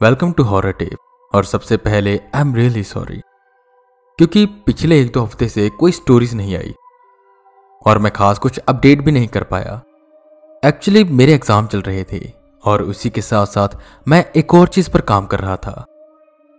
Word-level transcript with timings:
Welcome 0.00 0.30
to 0.32 0.42
horror 0.42 0.72
tape 0.72 1.32
और 1.32 1.44
सबसे 1.44 1.76
पहले 1.76 2.10
आई 2.34 2.40
एम 2.40 2.54
रियली 2.54 2.82
सॉरी 2.84 3.18
क्योंकि 4.18 4.44
पिछले 4.66 5.00
एक 5.00 5.12
दो 5.12 5.22
हफ़्ते 5.22 5.48
से 5.48 5.68
कोई 5.70 5.92
स्टोरीज 5.92 6.34
नहीं 6.34 6.56
आई। 6.56 6.72
और 7.86 7.98
मैं 7.98 8.12
खास 8.12 8.38
कुछ 8.38 8.58
अपडेट 8.58 9.02
भी 9.04 9.12
नहीं 9.12 9.28
कर 9.28 9.44
पाया। 9.44 9.74
एक्चुअली 10.62 11.04
मेरे 11.04 11.34
एग्ज़ाम 11.34 11.66
चल 11.66 11.82
रहे 11.82 12.04
थे। 12.12 12.20
और 12.64 12.82
उसी 12.82 13.10
के 13.10 13.20
साथ 13.20 13.46
साथ 13.46 13.76
मैं 14.08 14.24
एक 14.36 14.54
और 14.54 14.68
चीज़ 14.68 14.90
पर 14.90 15.00
काम 15.02 15.26
कर 15.26 15.40
रहा 15.40 15.56
था। 15.58 15.84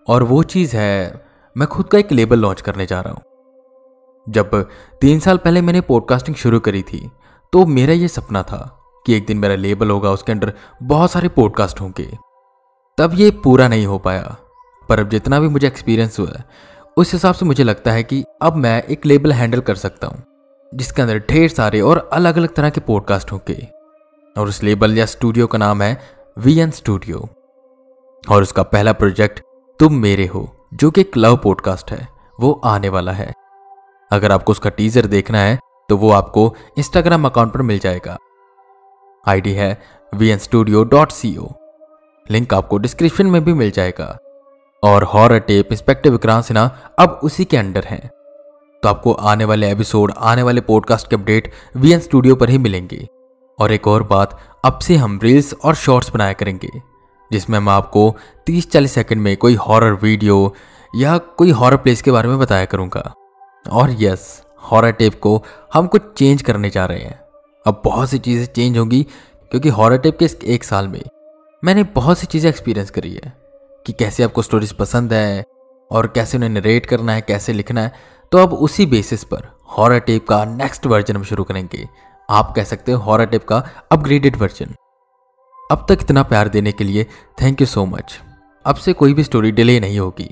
और 0.07 0.23
वो 0.23 0.43
चीज़ 0.45 0.77
है, 0.77 1.25
मैं 1.55 1.67
खुद 1.67 1.87
का 1.87 1.97
एक 1.97 2.11
लेबल 2.11 2.39
लॉन्च 2.39 2.61
करने 2.61 2.85
जा 2.85 3.01
रहा 3.01 3.13
हूँ। 3.13 3.21
जब 4.27 4.65
तीन 5.01 5.19
साल 5.19 5.37
पहले 5.37 5.61
मैंने 5.61 5.81
पॉडकास्टिंग 5.83 6.35
शुरू 6.37 6.59
करी 6.59 6.81
थी 6.83 7.09
तो 7.53 7.65
मेरा 7.67 7.93
ये 7.93 8.07
सपना 8.09 8.43
था 8.43 8.65
कि 9.05 9.17
एक 9.17 9.25
दिन 9.25 9.37
मेरा 9.37 9.55
लेबल 9.57 9.89
होगा, 9.89 10.11
उसके 10.11 10.31
अंदर 10.31 10.53
बहुत 10.83 11.11
सारे 11.11 11.29
पॉडकास्ट 11.29 11.81
होंगे। 11.81 12.17
तब 12.97 13.13
ये 13.15 13.29
पूरा 13.43 13.67
नहीं 13.67 13.85
हो 13.85 13.97
पाया। 13.99 14.35
पर 14.89 14.99
अब 14.99 15.09
जितना 15.09 15.39
भी 15.39 15.47
मुझे 15.47 15.67
एक्सपीरियंस 15.67 16.19
हुआ 16.19 16.29
है 16.29 16.43
उस 16.97 17.13
हिसाब 17.13 17.35
से 17.35 17.45
मुझे 17.45 17.63
लगता 17.63 17.91
है 17.91 18.03
कि 18.03 18.23
अब 18.41 18.55
मैं 18.55 18.81
एक 18.83 19.05
लेबल 19.05 19.31
हैंडल 19.33 19.59
कर 19.59 19.75
सकता 19.75 20.07
हूँ, 20.07 20.23
जिसके 20.71 21.01
अंदर 21.01 21.19
ढेर 21.29 21.49
सारे 21.49 21.81
और 21.81 22.09
अलग 22.13 22.37
अलग 22.37 22.53
तरह 22.55 22.69
के 22.69 22.81
पॉडकास्ट 22.81 23.31
होंगे। 23.31 23.67
और 24.35 24.47
उस 24.47 24.61
लेबल 24.63 24.97
या 24.97 25.05
स्टूडियो 25.05 25.47
का 25.47 25.57
नाम 25.57 25.81
है 25.81 25.99
वी 26.37 26.57
एन 26.59 26.71
स्टूडियो 26.71 27.27
और 28.23 28.41
उसका 28.41 28.63
पहला 28.65 28.93
प्रोजेक्ट 28.93 29.39
तुम 29.79 29.95
मेरे 29.95 30.25
हो, 30.25 30.49
जो 30.73 30.91
कि 30.91 31.01
एक 31.01 31.17
लव 31.17 31.37
पॉडकास्ट 31.37 31.91
है, 31.91 32.07
वो 32.39 32.51
आने 32.65 32.89
वाला 32.89 33.11
है। 33.13 33.31
अगर 34.11 34.31
आपको 34.31 34.51
उसका 34.51 34.69
टीजर 34.71 35.05
देखना 35.07 35.39
है 35.39 35.57
तो 35.89 35.97
वो 35.97 36.11
आपको 36.11 36.53
इंस्टाग्राम 36.77 37.25
अकाउंट 37.25 37.53
पर 37.53 37.61
मिल 37.61 37.79
जाएगा। 37.79 38.17
आईडी 39.25 39.53
है 39.53 39.77
V 40.13 40.29
N 40.29 40.37
studio 40.39 40.83
dot 40.85 41.11
C 41.11 41.35
O 41.37 41.47
link 42.31 42.53
आपको 42.53 42.77
डिस्क्रिप्शन 42.77 43.25
में 43.25 43.43
भी 43.43 43.53
मिल 43.53 43.71
जाएगा। 43.71 44.17
और 44.83 45.03
horror 45.03 45.39
tape 45.39 45.71
inspector 45.71 46.09
Vikrant 46.09 46.43
Sinha 46.45 46.63
अब 46.99 47.19
उसी 47.23 47.45
के 47.45 47.57
अंडर 47.57 47.83
हैं। 47.83 48.07
तो 48.83 48.89
आपको 48.89 49.13
आने 49.13 49.45
वाले 49.45 49.71
एपिसोड, 49.71 50.11
आने 50.11 50.43
वाले 50.43 50.61
पॉडकास्ट 50.61 51.09
के 51.09 51.15
अपडेट 51.15 51.51
वीएन 51.77 51.99
स्टूडियो 51.99 52.35
पर 52.35 52.49
ही 52.49 52.57
मिलेंगे। 52.57 53.07
और 53.59 53.71
एक 53.71 53.87
और 53.87 54.03
बात, 54.03 54.37
अब 54.65 54.79
से 54.79 54.95
हम 54.95 55.19
रील्स 55.23 55.53
और 55.55 55.75
शॉर्ट्स 55.75 56.11
बनाया 56.11 56.33
करेंगे, 56.33 56.69
जिसमें 57.31 57.59
मैं 57.59 57.73
आपको 57.73 58.15
30-40 58.47 58.91
सेकंड 58.91 59.21
में 59.21 59.35
कोई 59.37 59.55
हॉरर 59.57 59.93
वीडियो 59.93 60.53
या 60.93 61.17
कोई 61.17 61.51
हॉरर 61.51 61.77
प्लेस 61.77 62.01
के 62.01 62.11
बारे 62.11 62.29
में 62.29 62.39
बताया 62.39 62.65
करूँगा। 62.65 63.13
और 63.65 63.95
यस 63.99 64.41
हॉरर 64.63 64.91
टेप 64.91 65.19
को 65.19 65.41
हम 65.73 65.87
कुछ 65.87 66.01
चेंज 66.17 66.41
करने 66.41 66.69
जा 66.69 66.85
रहे 66.85 66.99
हैं। 66.99 67.19
अब 67.65 67.81
बहुत 67.85 68.09
सी 68.09 68.17
चीज़ें 68.19 68.45
चेंज 68.45 68.77
होंगी, 68.77 69.03
क्योंकि 69.51 69.69
हॉरर 69.69 69.97
टेप 69.97 70.17
के 70.19 70.29
एक 70.45 70.63
साल 70.63 70.87
में 70.87 71.01
मैंने 71.63 71.83
बहुत 71.95 72.17
सी 72.17 72.27
चीज़ें 72.27 72.49
एक्सपीरियंस 72.49 72.89
करी 72.89 73.13
है, 73.13 73.33
कि 73.85 73.93
कैसे 73.93 74.23
आपको 74.23 74.41
स्टोरीज 74.41 74.71
पसंद 74.73 75.13
है 75.13 75.43
और 75.91 76.07
कैसे 76.07 76.37
उन्हें 76.37 76.49
नरेट 76.49 76.85
करना 76.85 77.13
है, 77.13 77.21
कैसे 77.21 77.53
लिखना 77.53 77.81
है। 77.81 77.91
तो 78.31 78.37
अब 78.37 78.53
उसी 78.53 78.85
बेसिस 78.85 79.23
पर 79.23 79.47
हॉरर 79.69 79.99
टेप 79.99 80.27
का 80.27 80.43
नेक्स्ट 80.45 80.85
वर्जन 80.85 81.15
हम 81.15 81.23
शुरू 81.23 81.43
करेंगे। 81.43 81.87
आप 82.29 82.53
कह 82.55 82.63
सकते 82.63 82.91
हो 82.91 82.99
हॉरर 82.99 83.25
टेप 83.25 83.43
का 83.43 83.63
अपग्रेडेड 83.91 84.35
वर्जन 84.35 84.73
अब 85.71 85.85
तक 85.89 85.97
इतना 86.01 86.23
प्यार 86.23 86.47
देने 86.47 86.71
के 86.71 86.83
लिए 86.83 87.03
थैंक 87.41 87.61
यू 87.61 87.67
सो 87.67 87.85
मच 87.85 88.19
अब 88.65 88.75
से 88.75 88.93
कोई 88.93 89.13
भी 89.13 89.23
स्टोरी 89.23 89.51
डिले 89.51 89.79
नहीं 89.79 89.99
होगी। 89.99 90.29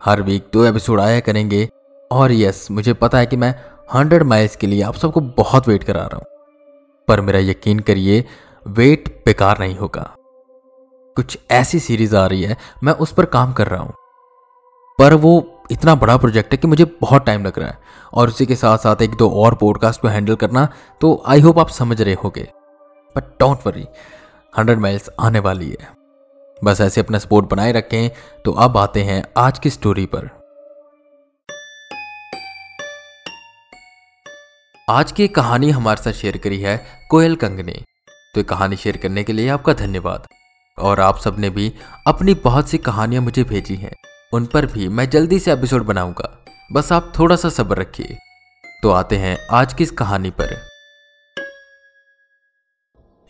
हर 0.00 0.22
वीक 0.22 0.48
दो 0.52 0.64
एपिसोड 0.64 1.00
आया 1.00 1.20
करेंगे। 1.20 1.68
और 2.10 2.32
यस 2.32 2.66
मुझे 2.70 2.92
पता 2.92 3.18
है 3.18 3.26
कि 3.26 3.36
मैं 3.36 3.54
हंड्रेड 3.94 4.22
माइल्स 4.22 4.56
के 4.56 4.66
लिए 4.66 4.82
आप 4.82 4.94
सबको 4.94 5.20
बहुत 5.20 5.68
वेट 5.68 5.84
करा 5.84 6.02
रहा 6.02 6.16
हूँ। 6.16 7.04
पर 7.08 7.20
मेरा 7.20 7.38
यकीन 7.40 7.80
करिए 7.80 8.24
वेट 8.66 9.08
बेकार 9.26 9.58
नहीं 9.58 9.76
होगा। 9.76 10.10
कुछ 11.16 11.38
ऐसी 11.50 11.78
सीरीज़ 11.80 12.16
आ 12.16 12.26
रही 12.26 12.42
है, 12.42 12.56
मैं 12.84 12.92
उस 12.94 13.12
पर 13.12 13.24
काम 13.26 13.52
कर 13.52 13.68
रहा 13.68 13.82
हूँ। 13.82 13.94
पर 14.98 15.14
वो 15.14 15.62
इतना 15.70 15.94
बड़ा 15.94 16.16
प्रोजेक्ट 16.16 16.52
है 16.52 16.56
कि 16.58 16.68
मुझे 16.68 16.84
बहुत 17.00 17.24
टाइम 17.26 17.44
लग 17.44 17.58
रहा 17.58 17.68
है। 17.68 17.78
और 18.14 18.28
उसी 18.28 18.46
के 18.46 18.56
साथ 18.56 18.78
साथ 18.78 19.02
एक 19.02 19.14
दो 19.14 19.28
और 19.42 19.54
पॉडकास्ट 19.54 20.00
को 20.00 20.08
हैंडल 20.08 20.34
करना 20.34 20.68
तो 21.00 21.22
आई 21.26 21.40
होप 21.40 21.58
आप 21.58 21.68
समझ 21.68 22.00
रहे 22.00 22.14
होगे। 22.14 22.48
But 23.16 23.24
don't 23.40 23.66
worry 23.66 23.86
hundred 24.54 24.78
miles 24.78 25.10
आने 25.20 25.38
वाली 25.38 25.68
है। 25.70 25.88
बस 26.62 26.80
ऐसे 26.80 27.00
अपना 27.00 27.18
सपोर्ट 27.18 27.50
बनाए 27.50 27.72
रखें 27.72 28.10
तो 28.44 28.52
अब 28.54 28.76
आते 28.78 29.02
हैं 29.02 29.22
आज 29.38 29.58
की 29.58 29.70
स्टोरी 29.70 30.06
पर। 30.06 30.28
आज 34.88 35.12
की 35.12 35.28
कहानी 35.28 35.70
हमारे 35.70 36.02
साथ 36.02 36.12
शेयर 36.12 36.36
करी 36.38 36.60
है, 36.60 36.76
कोयल 37.10 37.36
कंग 37.36 37.60
ने 37.60 37.80
तो 38.34 38.42
कहानी 38.44 38.76
शेयर 38.76 38.96
करने 38.96 39.24
के 39.24 39.32
लिए 39.32 39.48
आपका 39.48 39.72
धन्यवाद। 39.74 40.26
और 40.80 41.00
आप 41.00 41.18
सबने 41.18 41.50
भी 41.50 41.72
अपनी 42.06 42.34
बहुत 42.34 42.68
सी 42.68 42.78
कहानियाँ 42.78 43.22
मुझे 43.22 43.44
भेजी 43.44 43.74
हैं। 43.74 43.94
उन 44.32 44.46
पर 44.46 44.66
भी 44.66 44.88
मैं 44.88 45.10
जल्दी 45.10 45.38
से 45.38 45.52
एपिसोड 45.52 45.84
बनाऊँगा। 45.84 46.44
बस 46.72 46.92
आप 46.92 47.12
थोड़ा 47.18 47.36
सा 47.36 47.48
सब्र 47.48 47.76
रखिए। 47.76 48.16
तो 48.82 48.90
आते 48.90 49.16
हैं 49.16 49.38
आज 49.52 49.74
की 49.74 49.84
इस 49.84 49.90
कहानी 49.90 50.30
पर। 50.30 50.56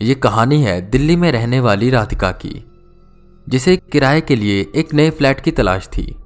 यह 0.03 0.15
कहानी 0.15 0.62
है 0.62 0.81
दिल्ली 0.81 1.16
में 1.16 1.33
रहने 1.33 1.60
वाली 1.60 1.91
राधिका 1.91 2.31
की, 2.33 2.65
जिसे 3.49 3.77
किराए 3.77 4.21
के 4.21 4.37
लिए 4.37 4.72
एक 4.77 4.94
नए 4.94 5.10
फ्लैट 5.10 5.41
की 5.41 5.50
तलाश 5.50 5.87
थी, 5.87 6.16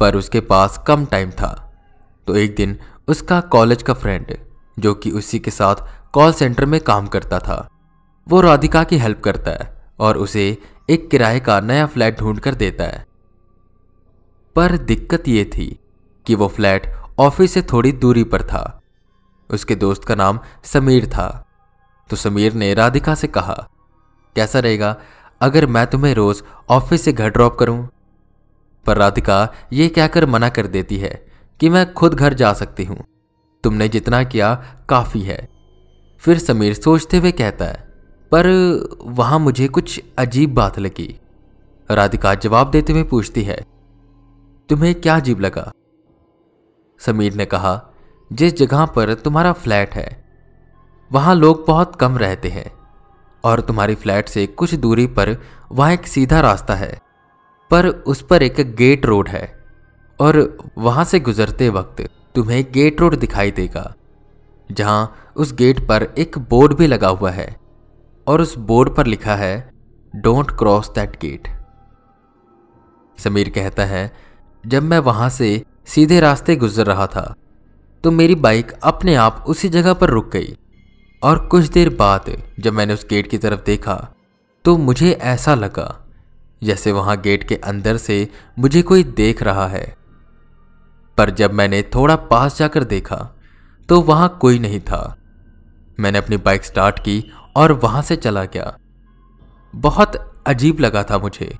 पर 0.00 0.16
उसके 0.16 0.40
पास 0.40 0.84
कम 0.86 1.06
टाइम 1.06 1.30
था। 1.30 1.80
तो 2.26 2.36
एक 2.36 2.54
दिन 2.54 2.78
उसका 3.08 3.40
कॉलेज 3.40 3.82
का 3.82 3.94
फ्रेंड, 3.94 4.36
जो 4.78 4.94
कि 4.94 5.10
उसी 5.10 5.38
के 5.38 5.50
साथ 5.50 5.74
कॉल 6.12 6.32
सेंटर 6.32 6.64
में 6.64 6.80
काम 6.80 7.06
करता 7.06 7.38
था, 7.38 7.68
वो 8.28 8.40
राधिका 8.40 8.84
की 8.84 8.98
हेल्प 8.98 9.20
करता 9.20 9.50
है। 9.50 9.77
और 10.00 10.18
उसे 10.18 10.58
एक 10.90 11.10
किराए 11.10 11.40
का 11.40 11.60
नया 11.60 11.86
फ्लैट 11.86 12.18
ढूंढ 12.18 12.40
कर 12.40 12.54
देता 12.54 12.84
है। 12.84 13.06
पर 14.56 14.76
दिक्कत 14.76 15.28
ये 15.28 15.44
थी 15.44 15.78
कि 16.26 16.34
वो 16.34 16.48
फ्लैट 16.48 16.92
ऑफ़िस 17.18 17.52
से 17.52 17.62
थोड़ी 17.62 17.92
दूरी 17.92 18.24
पर 18.24 18.42
था। 18.42 18.82
उसके 19.50 19.74
दोस्त 19.74 20.04
का 20.04 20.14
नाम 20.14 20.38
समीर 20.64 21.06
था। 21.06 21.46
तो 22.10 22.16
समीर 22.16 22.52
ने 22.52 22.74
राधिका 22.74 23.14
से 23.14 23.26
कहा, 23.26 23.68
कैसा 24.36 24.58
रहेगा 24.58 24.96
अगर 25.40 25.66
मैं 25.66 25.86
तुम्हें 25.86 26.14
रोज 26.14 26.42
ऑफ़िस 26.68 27.02
से 27.02 27.12
घर 27.12 27.30
ड्रॉप 27.30 27.56
करूँ? 27.58 27.88
पर 28.86 28.96
राधिका 28.96 29.48
ये 29.72 29.88
कहकर 29.88 30.26
मना 30.26 30.48
कर 30.48 30.66
देती 30.66 30.98
है 30.98 31.26
कि 31.60 31.68
मैं 31.68 31.92
खुद 31.94 32.14
घर 32.14 32.34
जा 32.34 32.52
सकती 32.52 32.84
हूँ। 32.84 33.04
तुमने 33.64 33.88
जितना 33.88 34.22
किया 34.24 34.54
काफ़ी 34.88 35.22
है। 35.22 35.48
फिर 36.18 36.38
समीर 36.38 36.74
सोचते 36.74 37.16
हुए 37.16 37.32
कहता 37.32 37.64
है 37.64 37.87
पर 38.32 38.46
वहाँ 39.02 39.38
मुझे 39.38 39.66
कुछ 39.68 40.00
अजीब 40.18 40.54
बात 40.54 40.78
लगी। 40.78 41.14
राधिका 41.88 42.34
जवाब 42.34 42.70
देते 42.70 42.92
हुए 42.92 43.02
पूछती 43.02 43.42
है, 43.42 43.56
तुम्हें 44.68 44.94
क्या 44.94 45.16
अजीब 45.16 45.40
लगा? 45.40 45.70
समीर 47.00 47.34
ने 47.34 47.44
कहा, 47.44 47.80
जिस 48.30 48.56
जगह 48.56 48.84
पर 48.86 49.12
तुम्हारा 49.14 49.52
फ्लैट 49.52 49.94
है, 49.94 50.08
वहाँ 51.10 51.34
लोग 51.34 51.64
बहुत 51.66 51.94
कम 51.96 52.18
रहते 52.18 52.48
हैं, 52.48 52.70
और 53.44 53.60
तुम्हारी 53.60 53.94
फ्लैट 53.94 54.28
से 54.28 54.46
कुछ 54.46 54.74
दूरी 54.74 55.06
पर 55.08 55.36
वहाँ 55.72 55.92
एक 55.92 56.06
सीधा 56.06 56.40
रास्ता 56.40 56.74
है, 56.74 56.98
पर 57.70 57.86
उस 57.86 58.22
पर 58.22 58.42
एक 58.42 58.60
गेट 58.74 59.06
रोड 59.06 59.28
है, 59.28 59.46
और 60.18 60.58
वहाँ 60.78 61.04
से 61.04 61.20
गुजरते 61.20 61.68
वक्त 61.68 62.02
तुम्हें 62.34 62.64
गेट 62.72 63.00
रोड 63.00 63.16
दिखाई 63.16 63.50
देगा, 63.50 63.94
जहाँ 64.70 65.32
उस 65.36 65.52
गेट 65.54 65.80
पर 65.80 66.06
एक 66.18 66.38
बोर्ड 66.50 66.76
भी 66.76 66.86
लगा 66.86 67.08
हुआ 67.08 67.30
है। 67.30 67.67
और 68.28 68.40
उस 68.40 68.56
बोर्ड 68.58 68.94
पर 68.94 69.06
लिखा 69.06 69.34
है 69.36 69.70
don't 70.14 70.50
cross 70.50 70.88
that 70.88 71.20
gate 71.20 71.48
Sameer 73.18 73.48
कहता 73.48 73.84
है, 73.84 74.10
जब 74.64 74.82
मैं 74.82 74.98
वहाँ 75.00 75.28
से 75.30 75.62
सीधे 75.86 76.20
रास्ते 76.20 76.56
गुजर 76.56 76.86
रहा 76.86 77.06
था 77.06 77.34
तो 78.04 78.10
मेरी 78.10 78.34
बाइक 78.36 78.72
अपने 78.82 79.14
आप 79.14 79.44
उसी 79.48 79.68
जगह 79.68 79.92
पर 79.92 80.10
रुक 80.10 80.30
गई। 80.32 80.56
और 81.22 81.38
कुछ 81.46 81.66
देर 81.66 81.88
बाद 81.94 82.30
जब 82.60 82.72
मैंने 82.72 82.94
उस 82.94 83.06
गेट 83.10 83.26
की 83.26 83.38
तरफ़ 83.38 83.60
देखा 83.66 83.94
तो 84.64 84.76
मुझे 84.78 85.10
ऐसा 85.12 85.54
लगा, 85.54 85.94
जैसे 86.62 86.92
वहाँ 86.92 87.20
गेट 87.20 87.48
के 87.48 87.56
अंदर 87.56 87.96
से 87.96 88.28
मुझे 88.58 88.82
कोई 88.82 89.02
देख 89.04 89.42
रहा 89.42 89.66
है। 89.68 89.96
पर 91.18 91.30
जब 91.30 91.52
मैंने 91.52 91.82
थोड़ा 91.94 92.16
पास 92.16 92.58
जाकर 92.58 92.84
देखा 92.84 93.16
तो 93.88 94.00
वहाँ 94.02 94.28
कोई 94.40 94.58
नहीं 94.58 94.80
था। 94.80 95.16
मैंने 95.98 96.18
अपनी 96.18 96.36
बाइक 96.38 96.64
स्टार्ट 96.64 96.98
की 96.98 97.18
और 97.58 97.72
वहाँ 97.74 98.02
से 98.02 98.16
चला 98.16 98.44
गया। 98.44 98.76
बहुत 99.74 100.16
अजीब 100.46 100.80
लगा 100.80 101.02
था 101.02 101.18
मुझे। 101.18 101.56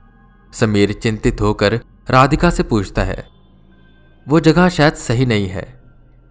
समीर 0.53 0.93
चिंतित 0.93 1.41
होकर 1.41 1.75
राधिका 2.11 2.51
से 2.51 2.63
पूछता 2.63 3.03
है, 3.03 3.27
वो 4.27 4.41
जगह 4.41 4.69
शायद 4.69 4.95
सही 4.97 5.27
नहीं 5.27 5.49
है। 5.49 5.67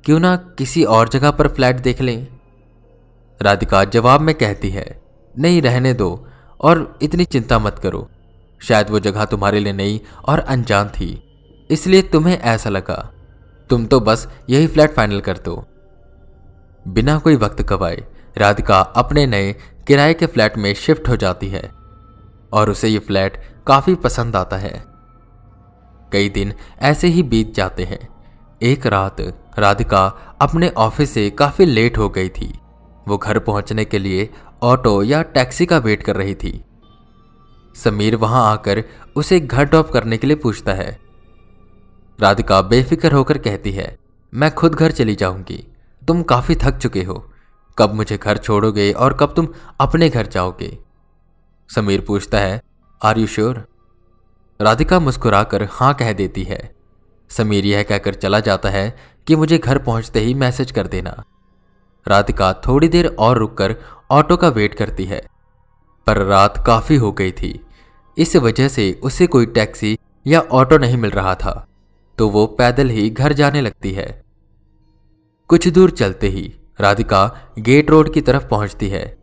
क्यों 0.05 0.19
ना 0.19 0.35
किसी 0.57 0.83
और 0.83 1.09
जगह 1.09 1.31
पर 1.31 1.47
फ्लैट 1.47 1.81
देख 1.81 2.01
लें? 2.01 2.27
राधिका 3.39 3.83
जवाब 3.85 4.21
में 4.21 4.33
कहती 4.35 4.69
है, 4.69 4.85
नहीं, 5.35 5.61
रहने 5.61 5.93
दो 5.93 6.27
और 6.59 6.97
इतनी 7.01 7.25
चिंता 7.25 7.59
मत 7.59 7.79
करो। 7.79 8.07
शायद 8.61 8.89
वो 8.89 8.99
जगह 8.99 9.25
तुम्हारे 9.25 9.59
लिए 9.59 9.73
नई 9.73 10.01
और 10.25 10.39
अनजान 10.39 10.87
थी, 10.89 11.09
इसलिए 11.69 12.01
तुम्हें 12.01 12.37
ऐसा 12.37 12.69
लगा। 12.69 12.97
तुम 13.69 13.85
तो 13.85 13.99
बस 13.99 14.27
यही 14.49 14.67
फ्लैट 14.67 14.93
फाइनल 14.93 15.21
कर 15.21 15.37
दो। 15.37 15.63
बिना 16.85 17.17
कोई 17.17 17.35
वक्त 17.35 17.61
गवाए 17.61 18.03
राधिका 18.37 18.79
अपने 18.79 19.25
नए 19.27 19.53
किराए 19.87 20.13
के 20.13 20.25
फ्लैट 20.25 20.57
में 20.57 20.73
शिफ्ट 20.73 21.09
हो 21.09 21.15
जाती 21.15 21.47
है 21.47 21.71
और 22.53 22.69
उसे 22.69 22.87
ये 22.87 22.99
फ्लैट 22.99 23.41
काफ़ी 23.67 23.95
पसंद 23.95 24.35
आता 24.35 24.57
है। 24.57 24.83
कई 26.11 26.29
दिन 26.29 26.53
ऐसे 26.81 27.07
ही 27.07 27.23
बीत 27.23 27.53
जाते 27.53 27.83
हैं। 27.83 28.07
एक 28.61 28.85
रात 28.87 29.21
राधिका 29.59 30.05
अपने 30.41 30.69
ऑफ़िस 30.69 31.11
से 31.11 31.29
काफ़ी 31.29 31.65
लेट 31.65 31.97
हो 31.97 32.09
गई 32.09 32.29
थी। 32.29 32.53
वो 33.07 33.17
घर 33.17 33.39
पहुँचने 33.39 33.85
के 33.85 33.99
लिए 33.99 34.29
ऑटो 34.61 35.03
या 35.03 35.21
टैक्सी 35.21 35.65
का 35.65 35.77
वेट 35.77 36.03
कर 36.03 36.15
रही 36.15 36.35
थी। 36.35 36.63
समीर 37.75 38.15
वहाँ 38.15 38.51
आकर 38.51 38.83
उसे 39.15 39.39
घर 39.39 39.63
ड्रॉप 39.63 39.89
करने 39.91 40.17
के 40.17 40.27
लिए 40.27 40.35
पूछता 40.35 40.73
है। 40.73 40.99
राधिका 42.19 42.61
बेफिक्र 42.61 43.11
होकर 43.11 43.37
कहती 43.37 43.71
है, 43.71 43.97
मैं 44.33 44.53
खुद 44.55 44.75
घर 44.75 44.91
चली 44.91 45.15
जाऊँगी। 45.15 45.67
तुम 46.07 46.23
काफ़ी 46.23 46.55
थक 46.55 46.77
चुके 46.77 47.03
हो। 47.03 47.25
कब 47.79 47.93
मुझे 47.93 48.17
घर 48.17 48.37
छोड़ोगे 48.37 48.91
और 48.91 49.13
कब 49.13 49.33
तुम 49.35 49.47
अपने 49.79 50.09
घर 50.09 50.27
जाओगे? 50.27 50.77
समीर 51.75 52.01
पूछता 52.01 52.39
है 52.39 52.61
आर 53.03 53.17
यू 53.17 53.27
श्योर 53.27 53.67
राधिका 54.61 54.99
मुस्कुराकर 54.99 55.67
हाँ 55.71 55.93
कह 55.93 56.13
देती 56.13 56.43
है। 56.43 56.75
समीर 57.29 57.65
यह 57.65 57.83
कहकर 57.83 58.13
चला 58.13 58.39
जाता 58.39 58.69
है 58.69 58.97
कि 59.27 59.35
मुझे 59.35 59.57
घर 59.57 59.77
पहुँचते 59.77 60.19
ही 60.19 60.33
मैसेज 60.33 60.71
कर 60.71 60.87
देना। 60.87 61.23
राधिका 62.07 62.53
थोड़ी 62.53 62.87
देर 62.87 63.15
और 63.19 63.37
रुककर 63.37 63.75
ऑटो 64.11 64.37
का 64.37 64.49
वेट 64.49 64.73
करती 64.73 65.05
है। 65.05 65.27
पर 66.07 66.17
रात 66.17 66.63
काफ़ी 66.67 66.95
हो 66.95 67.11
गई 67.11 67.31
थी। 67.31 67.65
इस 68.17 68.35
वजह 68.35 68.67
से 68.67 68.99
उसे 69.03 69.27
कोई 69.27 69.45
टैक्सी 69.45 69.99
या 70.27 70.39
ऑटो 70.39 70.77
नहीं 70.77 70.97
मिल 70.97 71.11
रहा 71.11 71.35
था। 71.35 71.67
तो 72.17 72.29
वो 72.29 72.47
पैदल 72.47 72.89
ही 72.89 73.09
घर 73.09 73.33
जाने 73.33 73.61
लगती 73.61 73.91
है। 73.91 74.23
कुछ 75.47 75.67
दूर 75.67 75.91
चलते 75.91 76.27
ही 76.27 76.56
राधिका 76.79 77.51
गेट 77.59 77.89
रोड 77.89 78.13
की 78.13 78.21
तरफ़ 78.21 78.47
पहुँचती 78.47 78.89
है। 78.89 79.17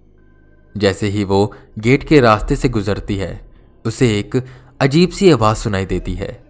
जैसे 0.76 1.06
ही 1.06 1.24
वो 1.24 1.54
गेट 1.78 2.04
के 2.04 2.20
रास्ते 2.20 2.56
से 2.56 2.68
गुजरती 2.68 3.16
है, 3.16 3.40
उसे 3.86 4.18
एक 4.18 4.36
अजीब 4.80 5.10
सी 5.10 5.30
आवाज़ 5.30 5.56
सुनाई 5.56 5.86
देती 5.86 6.14
है। 6.14 6.44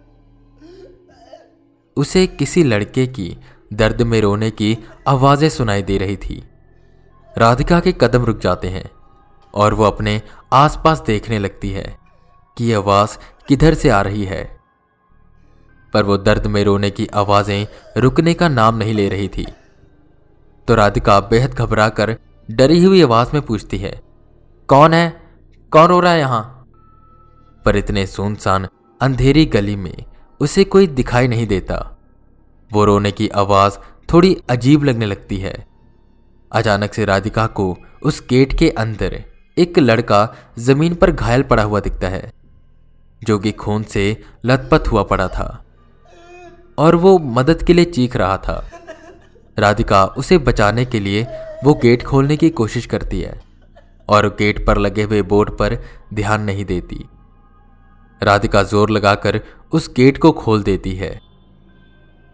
उसे 1.97 2.27
किसी 2.27 2.63
लड़के 2.63 3.07
की 3.07 3.37
दर्द 3.73 4.01
में 4.01 4.21
रोने 4.21 4.51
की 4.51 4.77
आवाज़ें 5.07 5.49
सुनाई 5.49 5.81
दे 5.81 5.97
रही 5.97 6.17
थी। 6.17 6.43
राधिका 7.37 7.79
के 7.79 7.91
कदम 7.91 8.25
रुक 8.25 8.39
जाते 8.39 8.67
हैं 8.67 8.89
और 9.53 9.73
वो 9.73 9.83
अपने 9.83 10.21
आसपास 10.53 11.03
देखने 11.07 11.39
लगती 11.39 11.69
है 11.69 11.97
कि 12.57 12.73
आवाज़ 12.73 13.17
किधर 13.47 13.73
से 13.73 13.89
आ 13.89 14.01
रही 14.01 14.25
है। 14.25 14.59
पर 15.93 16.03
वो 16.03 16.17
दर्द 16.17 16.47
में 16.47 16.63
रोने 16.63 16.89
की 16.89 17.07
आवाज़ें 17.07 17.67
रुकने 17.97 18.33
का 18.33 18.47
नाम 18.49 18.77
नहीं 18.77 18.93
ले 18.93 19.09
रही 19.09 19.27
थी। 19.27 19.45
तो 20.67 20.75
राधिका 20.75 21.19
बेहद 21.21 21.53
घबरा 21.53 21.87
कर 21.89 22.15
डरी 22.49 22.83
हुई 22.83 23.01
आवाज़ 23.01 23.29
में 23.33 23.41
पूछती 23.41 23.77
है, 23.77 23.99
कौन 24.69 24.93
है? 24.93 25.21
कौन 25.71 25.87
रो 25.87 25.99
रहा 25.99 26.11
है 26.13 26.19
यहाँ? 26.19 26.43
पर 27.65 27.75
इतने 27.75 28.05
सुनसान 28.07 28.67
अंधेरी 29.01 29.45
गली 29.45 29.75
में 29.75 30.03
उसे 30.41 30.63
कोई 30.63 30.87
दिखाई 30.89 31.27
नहीं 31.27 31.47
देता। 31.47 31.75
वो 32.71 32.85
रोने 32.85 33.11
की 33.11 33.27
आवाज़ 33.29 33.77
थोड़ी 34.13 34.35
अजीब 34.49 34.83
लगने 34.83 35.05
लगती 35.05 35.37
है। 35.37 35.55
अचानक 36.51 36.93
से 36.93 37.05
राधिका 37.05 37.45
को 37.47 37.75
उस 38.03 38.21
गेट 38.29 38.53
के 38.53 38.69
अंदर 38.69 39.23
एक 39.57 39.79
लड़का 39.79 40.27
ज़मीन 40.59 40.95
पर 40.95 41.11
घायल 41.11 41.43
पड़ा 41.43 41.63
हुआ 41.63 41.79
दिखता 41.79 42.09
है, 42.09 42.31
जो 43.21 43.37
कि 43.39 43.51
खून 43.51 43.83
से 43.83 44.05
लथपथ 44.45 44.87
हुआ 44.87 45.03
पड़ा 45.03 45.27
था 45.27 45.63
और 46.77 46.95
वो 46.95 47.17
मदद 47.19 47.63
के 47.63 47.73
लिए 47.73 47.85
चीख 47.85 48.15
रहा 48.15 48.37
था। 48.37 48.57
राधिका 49.57 50.03
उसे 50.17 50.37
बचाने 50.37 50.85
के 50.85 50.99
लिए 50.99 51.23
वो 51.63 51.73
गेट 51.73 52.03
खोलने 52.03 52.37
की 52.37 52.49
कोशिश 52.51 52.85
करती 52.85 53.21
है 53.21 53.39
और 54.09 54.27
गेट 54.39 54.65
पर 54.65 54.77
लगे 54.77 55.03
हुए 55.03 55.21
बोर्ड 55.23 55.49
पर 55.57 55.77
ध्यान 56.13 56.41
नहीं 56.41 56.65
देती। 56.65 57.03
राधिका 58.21 58.63
ज़ोर 58.63 58.89
लगाकर 58.89 59.39
उस 59.73 59.89
गेट 59.95 60.17
को 60.17 60.31
खोल 60.33 60.63
देती 60.63 60.95
है। 60.95 61.09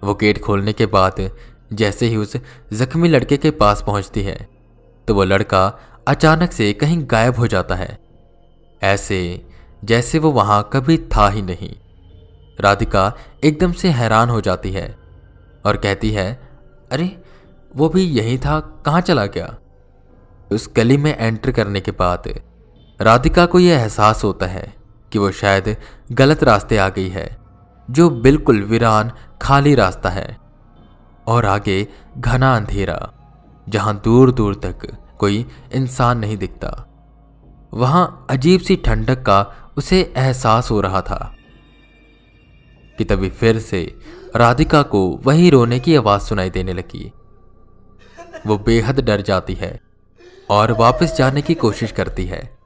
वो 0.02 0.14
गेट 0.16 0.42
खोलने 0.42 0.74
के 0.74 0.86
बाद 0.88 1.30
जैसे 1.74 2.06
ही 2.06 2.16
उस 2.16 2.36
जख्मी 2.74 3.10
लड़के 3.10 3.38
के 3.38 3.52
पास 3.54 3.84
पहुँचती 3.88 4.22
है 4.24 4.36
तो 5.08 5.16
वो 5.16 5.24
लड़का 5.24 5.66
अचानक 6.08 6.52
से 6.52 6.72
कहीं 6.74 7.02
गायब 7.12 7.36
हो 7.36 7.48
जाता 7.48 7.76
है। 7.76 7.98
ऐसे 8.82 9.20
जैसे 9.84 10.20
वो 10.20 10.32
वहाँ 10.32 10.70
कभी 10.74 10.98
था 11.08 11.28
ही 11.30 11.42
नहीं। 11.42 11.74
राधिका 12.60 13.12
एकदम 13.44 13.72
से 13.74 13.90
हैरान 13.90 14.30
हो 14.30 14.42
जाती 14.42 14.72
है 14.72 14.88
और 15.66 15.78
कहती 15.78 16.12
है 16.12 16.30
अरे, 16.92 17.24
वो 17.76 17.90
भी 17.90 18.02
यही 18.02 18.38
था, 18.38 18.60
कहाँ 18.60 19.02
चला 19.02 19.26
गया? 19.26 19.58
उस 20.52 20.70
गली 20.78 20.98
में 20.98 21.18
एंटर 21.18 21.52
करने 21.52 21.80
के 21.80 21.92
बाद 21.92 22.42
राधिका 23.02 23.46
को 23.46 23.60
यह 23.60 23.80
एहसास 23.80 24.24
होता 24.24 24.46
है 24.46 24.74
कि 25.12 25.20
वो 25.20 25.32
शायद 25.32 25.78
गलत 26.12 26.44
रास्ते 26.44 26.78
आ 26.78 26.90
गई 26.90 27.10
है, 27.10 27.38
जो 27.90 28.10
बिल्कुल 28.10 28.62
वीरान, 28.62 29.12
खाली 29.42 29.76
रास्ता 29.76 30.10
है। 30.10 30.38
और 31.28 31.46
आगे 31.46 31.88
घना 32.18 32.56
अंधेरा, 32.56 33.12
जहाँ 33.70 34.02
दूर 34.04 34.32
दूर 34.32 34.56
तक 34.56 34.98
कोई 35.18 35.46
इंसान 35.74 36.20
नहीं 36.20 36.38
दिखता। 36.38 36.88
वहाँ 37.74 38.28
अजीब 38.30 38.62
सी 38.62 38.76
ठंडक 38.76 39.24
का 39.24 39.72
उसे 39.78 40.14
एहसास 40.18 40.72
हो 40.72 40.82
रहा 40.82 41.02
था 41.02 41.36
कि 42.98 43.04
तभी 43.04 43.30
फिर 43.30 43.60
से 43.60 44.00
राधिका 44.36 44.82
को 44.82 45.20
वही 45.24 45.50
रोने 45.50 45.80
की 45.80 45.96
आवाज़ 45.96 46.22
सुनाई 46.22 46.50
देने 46.50 46.74
लगी। 46.74 47.12
वो 48.48 48.58
बेहद 48.58 49.00
डर 49.00 49.22
जाती 49.22 49.54
है 49.54 49.80
और 50.50 50.72
वापस 50.72 51.16
जाने 51.18 51.42
की 51.42 51.54
कोशिश 51.54 51.92
करती 51.92 52.26
है। 52.26 52.58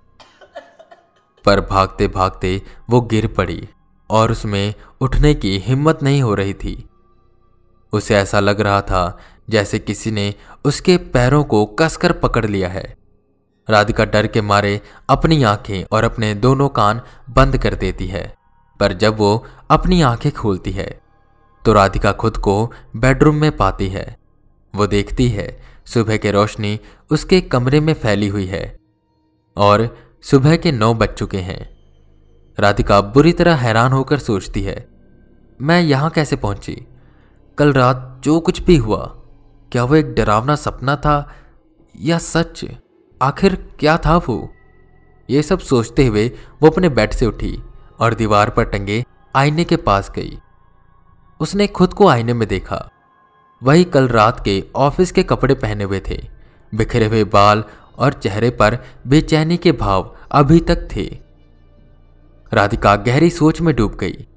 पर 1.46 1.62
भागते 1.62 2.08
भागते 2.08 2.62
वो 2.90 3.02
गिर 3.02 3.28
पड़ी 3.28 3.68
और 4.10 4.32
उसमें 4.32 4.74
उठने 5.02 5.34
की 5.34 5.58
हिम्मत 5.58 6.04
नहीं 6.04 6.22
हो 6.22 6.34
रही 6.36 6.54
थी। 6.54 6.90
उसे 7.94 8.16
ऐसा 8.16 8.40
लग 8.40 8.62
रहा 8.62 8.82
था 8.82 9.18
जैसे 9.50 9.80
किसी 9.80 10.12
ने 10.12 10.34
उसके 10.66 10.98
पैरों 10.98 11.44
को 11.44 11.66
कसकर 11.66 12.12
पकड़ 12.12 12.46
लिया 12.46 12.70
है। 12.70 12.98
राधिका 13.70 14.06
डर 14.06 14.28
के 14.28 14.42
मारे 14.42 14.82
अपनी 15.10 15.44
आँखें 15.44 15.84
और 15.92 16.04
अपने 16.04 16.34
दोनों 16.34 16.70
कान 16.70 17.02
बंद 17.30 17.58
कर 17.58 17.76
देती 17.76 18.08
है, 18.08 18.36
पर 18.80 18.94
जब 18.94 19.18
वो 19.18 19.46
अपनी 19.70 20.02
आँखें 20.02 20.32
खोलती 20.32 20.72
है 20.72 21.05
तो 21.66 21.74
राधिका 21.74 22.12
खुद 22.12 22.38
को 22.38 22.72
बेडरूम 22.96 23.36
में 23.36 23.56
पाती 23.58 23.88
है। 23.90 24.16
वो 24.74 24.88
देखती 24.88 25.28
है, 25.30 25.48
सुबह 25.86 26.18
की 26.18 26.32
रोशनी 26.32 26.80
उसके 27.10 27.40
कमरे 27.42 27.80
में 27.80 27.94
फैली 27.94 28.28
हुई 28.28 28.46
है 28.46 28.78
और 29.58 29.88
सुबह 30.22 30.56
के 30.56 30.72
नौ 30.72 30.94
बज 30.94 31.10
चुके 31.10 31.38
हैं। 31.40 31.70
राधिका 32.58 33.00
बुरी 33.02 33.32
तरह 33.34 33.56
हैरान 33.56 33.92
होकर 33.92 34.20
सोचती 34.20 34.62
है, 34.62 34.88
मैं 35.60 35.82
यहाँ 35.82 36.10
कैसे 36.10 36.36
पहुँची? 36.36 36.76
कल 37.58 37.74
रात 37.74 38.22
जो 38.24 38.40
कुछ 38.40 38.62
भी 38.62 38.78
हुआ, 38.78 39.06
क्या 39.72 39.84
वो 39.84 39.96
एक 39.96 40.14
डरावना 40.14 40.56
सपना 40.56 40.96
था 40.96 41.18
या 41.96 42.18
सच? 42.18 42.66
आखिर 43.22 43.56
क्या 43.80 43.98
था 43.98 44.18
वो? 44.18 44.38
ये 45.30 45.42
सब 45.42 45.60
सोचते 45.60 46.06
हुए 46.06 46.28
वो 46.62 46.70
अपने 46.70 46.90
बेड 46.90 47.14
से 47.14 47.26
उठी 47.26 47.58
और 48.00 48.14
दीवार 48.14 48.50
पर 48.50 48.64
टंगे 48.64 49.04
आईने 49.36 49.64
के 49.64 49.76
पास 49.78 50.12
गई। 50.16 50.38
उसने 51.40 51.68
खुद 51.68 51.94
को 51.94 52.08
आईने 52.08 52.34
में 52.34 52.48
देखा। 52.48 52.90
वही 53.64 53.84
कल 53.84 54.08
रात 54.08 54.44
के 54.46 54.64
ऑफ़िस 54.76 55.12
के 55.12 55.24
कपड़े 55.24 55.54
पहने 55.54 55.84
हुए 55.84 56.02
थे। 56.10 56.28
बिखरे 56.76 57.06
हुए 57.06 57.24
बाल 57.24 57.64
और 57.98 58.14
चेहरे 58.14 58.50
पर 58.50 58.78
बेचैनी 59.08 59.58
के 59.58 59.72
भाव 59.72 60.16
अभी 60.32 60.60
तक 60.60 60.88
थे। 60.96 61.18
राधिका 62.54 62.96
गहरी 62.96 63.30
सोच 63.30 63.62
में 63.62 63.76
डूब 63.76 63.98
गई। 64.00 64.28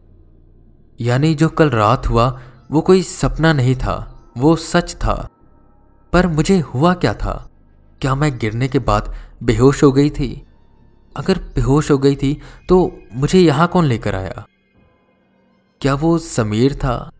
यानी 1.00 1.34
जो 1.34 1.48
कल 1.48 1.70
रात 1.70 2.06
हुआ, 2.08 2.40
वो 2.70 2.80
कोई 2.80 3.02
सपना 3.02 3.52
नहीं 3.52 3.74
था, 3.76 4.24
वो 4.38 4.56
सच 4.56 4.94
था। 4.94 5.28
पर 6.12 6.26
मुझे 6.26 6.58
हुआ 6.58 6.94
क्या 6.94 7.14
था? 7.14 7.48
क्या 8.00 8.14
मैं 8.14 8.38
गिरने 8.38 8.68
के 8.68 8.78
बाद 8.78 9.14
बेहोश 9.42 9.82
हो 9.82 9.92
गई 9.92 10.10
थी? 10.10 10.46
अगर 11.16 11.38
बेहोश 11.38 11.90
हो 11.90 11.98
गई 11.98 12.16
थी 12.16 12.40
तो 12.68 12.98
मुझे 13.14 13.38
यहाँ 13.40 13.68
कौन 13.68 13.84
लेकर 13.84 14.14
आया? 14.14 14.46
क्या 15.80 15.92
वो 15.94 16.16
समीर 16.18 16.74
था? 16.74 17.10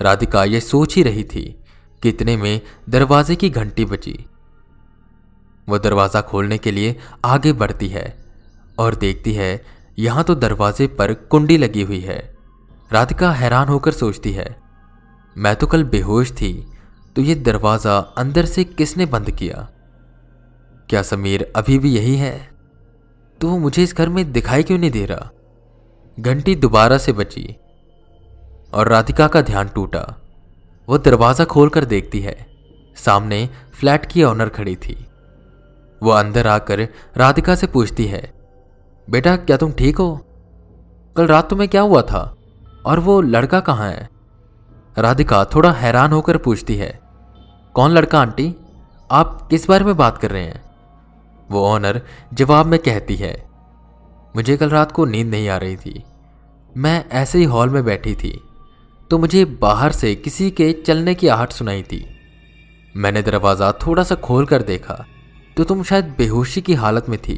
राधिका 0.00 0.42
यह 0.44 0.60
सोच 0.60 0.94
ही 0.96 1.02
रही 1.02 1.22
थी 1.24 1.44
कितने 2.02 2.36
में 2.36 2.60
दरवाजे 2.88 3.36
की 3.36 3.48
घंटी 3.50 3.84
बची 3.84 4.14
वह 5.68 5.78
दरवाज़ा 5.78 6.20
खोलने 6.20 6.58
के 6.58 6.70
लिए 6.70 6.96
आगे 7.24 7.52
बढ़ती 7.52 7.88
है 7.88 8.04
और 8.78 8.94
देखती 8.94 9.32
है, 9.32 9.64
यहाँ 9.98 10.24
तो 10.24 10.34
दरवाजे 10.34 10.86
पर 10.88 11.12
कुंडी 11.14 11.56
लगी 11.56 11.82
हुई 11.82 12.00
है। 12.00 12.18
राधिका 12.92 13.30
हैरान 13.32 13.68
होकर 13.68 13.92
सोचती 13.92 14.32
है, 14.32 14.56
मैं 15.36 15.54
तो 15.56 15.66
कल 15.66 15.84
बेहोश 15.84 16.32
थी 16.32 16.52
तो 17.16 17.22
ये 17.22 17.34
दरवाज़ा 17.34 17.96
अंदर 18.18 18.46
से 18.46 18.64
किसने 18.64 19.06
बंद 19.06 19.30
किया? 19.30 19.68
क्या 20.88 21.02
समीर 21.02 21.52
अभी 21.56 21.78
भी 21.78 21.94
यही 21.96 22.16
है? 22.16 22.36
तो 23.40 23.48
वो 23.48 23.58
मुझे 23.58 23.82
इस 23.82 23.96
घर 23.96 24.08
में 24.08 24.30
दिखाई 24.32 24.62
क्यों 24.62 24.78
नहीं 24.78 24.90
दे 24.90 25.06
रहा? 25.06 25.30
घंटी 26.18 26.54
दोबारा 26.56 26.98
से 26.98 27.12
बची 27.14 27.54
और 28.72 28.88
राधिका 28.88 29.26
का 29.28 29.42
ध्यान 29.42 29.68
टूटा। 29.68 30.04
वो 30.88 30.98
दरवाज़ा 30.98 31.44
खोलकर 31.44 31.84
देखती 31.84 32.20
है। 32.20 32.36
सामने 32.96 33.48
फ्लैट 33.74 34.06
की 34.06 34.22
ऑनर 34.24 34.48
खड़ी 34.48 34.76
थी। 34.76 34.94
वो 36.02 36.10
अंदर 36.10 36.46
आकर 36.46 36.80
राधिका 37.16 37.54
से 37.54 37.66
पूछती 37.66 38.06
है, 38.06 38.22
बेटा, 39.08 39.36
क्या 39.36 39.56
तुम 39.56 39.72
ठीक 39.72 39.98
हो? 39.98 40.14
कल 41.16 41.26
रात 41.26 41.48
तुम्हें 41.50 41.68
क्या 41.68 41.80
हुआ 41.80 42.02
था? 42.02 42.34
और 42.86 43.00
वो 43.00 43.20
लड़का 43.20 43.60
कहाँ 43.60 43.90
है? 43.90 44.08
राधिका 44.96 45.44
थोड़ा 45.44 45.70
हैरान 45.72 46.12
होकर 46.12 46.36
पूछती 46.38 46.76
है, 46.76 46.98
कौन 47.74 47.90
लड़का, 47.90 48.20
आंटी? 48.20 48.54
आप 49.10 49.46
किस 49.50 49.68
बारे 49.68 49.84
में 49.84 49.96
बात 49.96 50.18
कर 50.18 50.30
रहे 50.30 50.42
हैं? 50.42 50.62
वो 51.50 51.66
ऑनर 51.66 52.00
जवाब 52.32 52.66
में 52.66 52.78
कहती 52.78 53.16
है, 53.16 53.34
मुझे 54.34 54.56
कल 54.56 54.70
रात 54.70 54.92
को 54.92 55.04
नींद 55.04 55.26
नहीं 55.26 55.48
आ 55.48 55.56
रही 55.56 55.76
थी। 55.76 56.02
मैं 56.74 57.04
ऐसे 57.12 57.38
ही 57.38 57.44
हॉल 57.44 57.70
में 57.70 57.84
बैठी 57.84 58.14
थी। 58.14 58.40
तो 59.12 59.16
मुझे 59.18 59.44
बाहर 59.60 59.92
से 59.92 60.14
किसी 60.14 60.50
के 60.50 60.70
चलने 60.76 61.14
की 61.14 61.28
आहट 61.28 61.52
सुनाई 61.52 61.82
थी 61.82 61.98
मैंने 62.94 63.22
दरवाज़ा 63.22 63.70
थोड़ा 63.82 64.02
सा 64.02 64.14
खोल 64.18 64.46
कर 64.46 64.62
देखा 64.62 64.94
तो 65.56 65.64
तुम 65.64 65.82
शायद 65.82 66.04
बेहोशी 66.18 66.60
की 66.60 66.74
हालत 66.74 67.08
में 67.08 67.18
थी, 67.18 67.36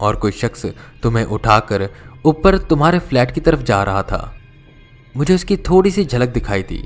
और 0.00 0.16
कोई 0.16 0.32
शख्स 0.32 0.64
तुम्हें 1.02 1.24
उठाकर 1.26 1.88
ऊपर 2.26 2.58
तुम्हारे 2.58 2.98
फ्लैट 2.98 3.30
की 3.30 3.40
तरफ़ 3.40 3.62
जा 3.62 3.82
रहा 3.82 4.02
था। 4.02 4.20
मुझे 5.14 5.34
उसकी 5.34 5.56
थोड़ी 5.56 5.90
सी 5.90 6.04
झलक 6.04 6.28
दिखाई 6.28 6.62
दी, 6.62 6.82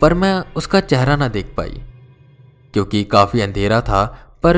पर 0.00 0.14
मैं 0.14 0.32
उसका 0.56 0.80
चेहरा 0.80 1.16
ना 1.16 1.28
देख 1.28 1.52
पाई, 1.56 1.82
क्योंकि 2.74 3.04
काफ़ी 3.06 3.40
अंधेरा 3.40 3.80
था, 3.80 4.04
पर 4.42 4.56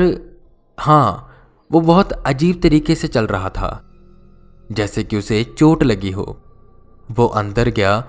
हाँ 0.77 1.27
वो 1.71 1.81
बहुत 1.81 2.13
अजीब 2.13 2.61
तरीके 2.61 2.95
से 2.95 3.07
चल 3.09 3.27
रहा 3.27 3.49
था। 3.49 3.83
जैसे 4.71 5.03
कि 5.03 5.17
उसे 5.17 5.43
चोट 5.57 5.83
लगी 5.83 6.11
हो, 6.11 6.39
वो 7.09 7.27
अंदर 7.27 7.69
गया 7.71 8.03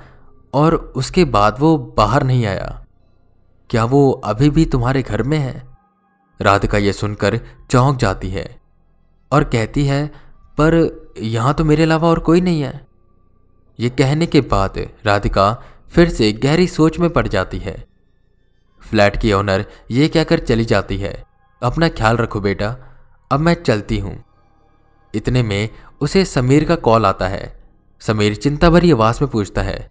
और 0.54 0.74
उसके 0.74 1.24
बाद 1.26 1.56
वो 1.60 1.76
बाहर 1.96 2.22
नहीं 2.22 2.46
आया। 2.46 2.78
क्या 3.70 3.84
वो 3.84 4.10
अभी 4.24 4.50
भी 4.50 4.64
तुम्हारे 4.64 5.02
घर 5.02 5.22
में 5.22 5.38
है? 5.38 5.62
राधिका 6.40 6.78
यह 6.78 6.92
सुनकर 6.92 7.38
चौंक 7.70 7.98
जाती 7.98 8.30
है 8.30 8.44
और 9.32 9.44
कहती 9.44 9.84
है, 9.86 10.06
पर 10.58 11.14
यहाँ 11.18 11.54
तो 11.54 11.64
मेरे 11.64 11.82
अलावा 11.82 12.08
और 12.08 12.18
कोई 12.18 12.40
नहीं 12.40 12.62
है। 12.62 12.80
ये 13.78 13.90
कहने 13.90 14.26
के 14.26 14.40
बाद 14.42 14.78
राधिका 15.06 15.52
फिर 15.92 16.08
से 16.08 16.32
गहरी 16.32 16.66
सोच 16.66 16.98
में 16.98 17.08
पड़ 17.10 17.26
जाती 17.28 17.58
है। 17.58 17.76
फ्लैट 18.82 19.16
की 19.16 19.32
ओनर 19.32 19.64
ये 19.90 20.08
कहकर 20.08 20.38
चली 20.38 20.64
जाती 20.64 20.96
है, 20.96 21.12
अपना 21.62 21.88
ख्याल 21.88 22.16
रखो 22.16 22.40
बेटा, 22.40 22.76
अब 23.30 23.40
मैं 23.40 23.54
चलती 23.54 23.98
हूँ। 23.98 24.22
इतने 25.14 25.42
में 25.42 25.68
उसे 26.00 26.24
समीर 26.24 26.64
का 26.64 26.76
कॉल 26.76 27.06
आता 27.06 27.28
है। 27.28 27.52
समीर 28.02 28.34
चिंता 28.34 28.70
भरी 28.70 28.90
आवाज़ 28.90 29.18
में 29.22 29.30
पूछता 29.30 29.62
है 29.62 29.90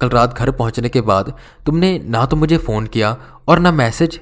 कल 0.00 0.08
रात 0.08 0.34
घर 0.38 0.50
पहुँचने 0.50 0.88
के 0.88 1.00
बाद 1.00 1.32
तुमने 1.66 1.98
ना 1.98 2.26
तो 2.26 2.36
मुझे 2.36 2.56
फ़ोन 2.56 2.86
किया 2.86 3.16
और 3.48 3.58
ना 3.58 3.72
मैसेज। 3.72 4.20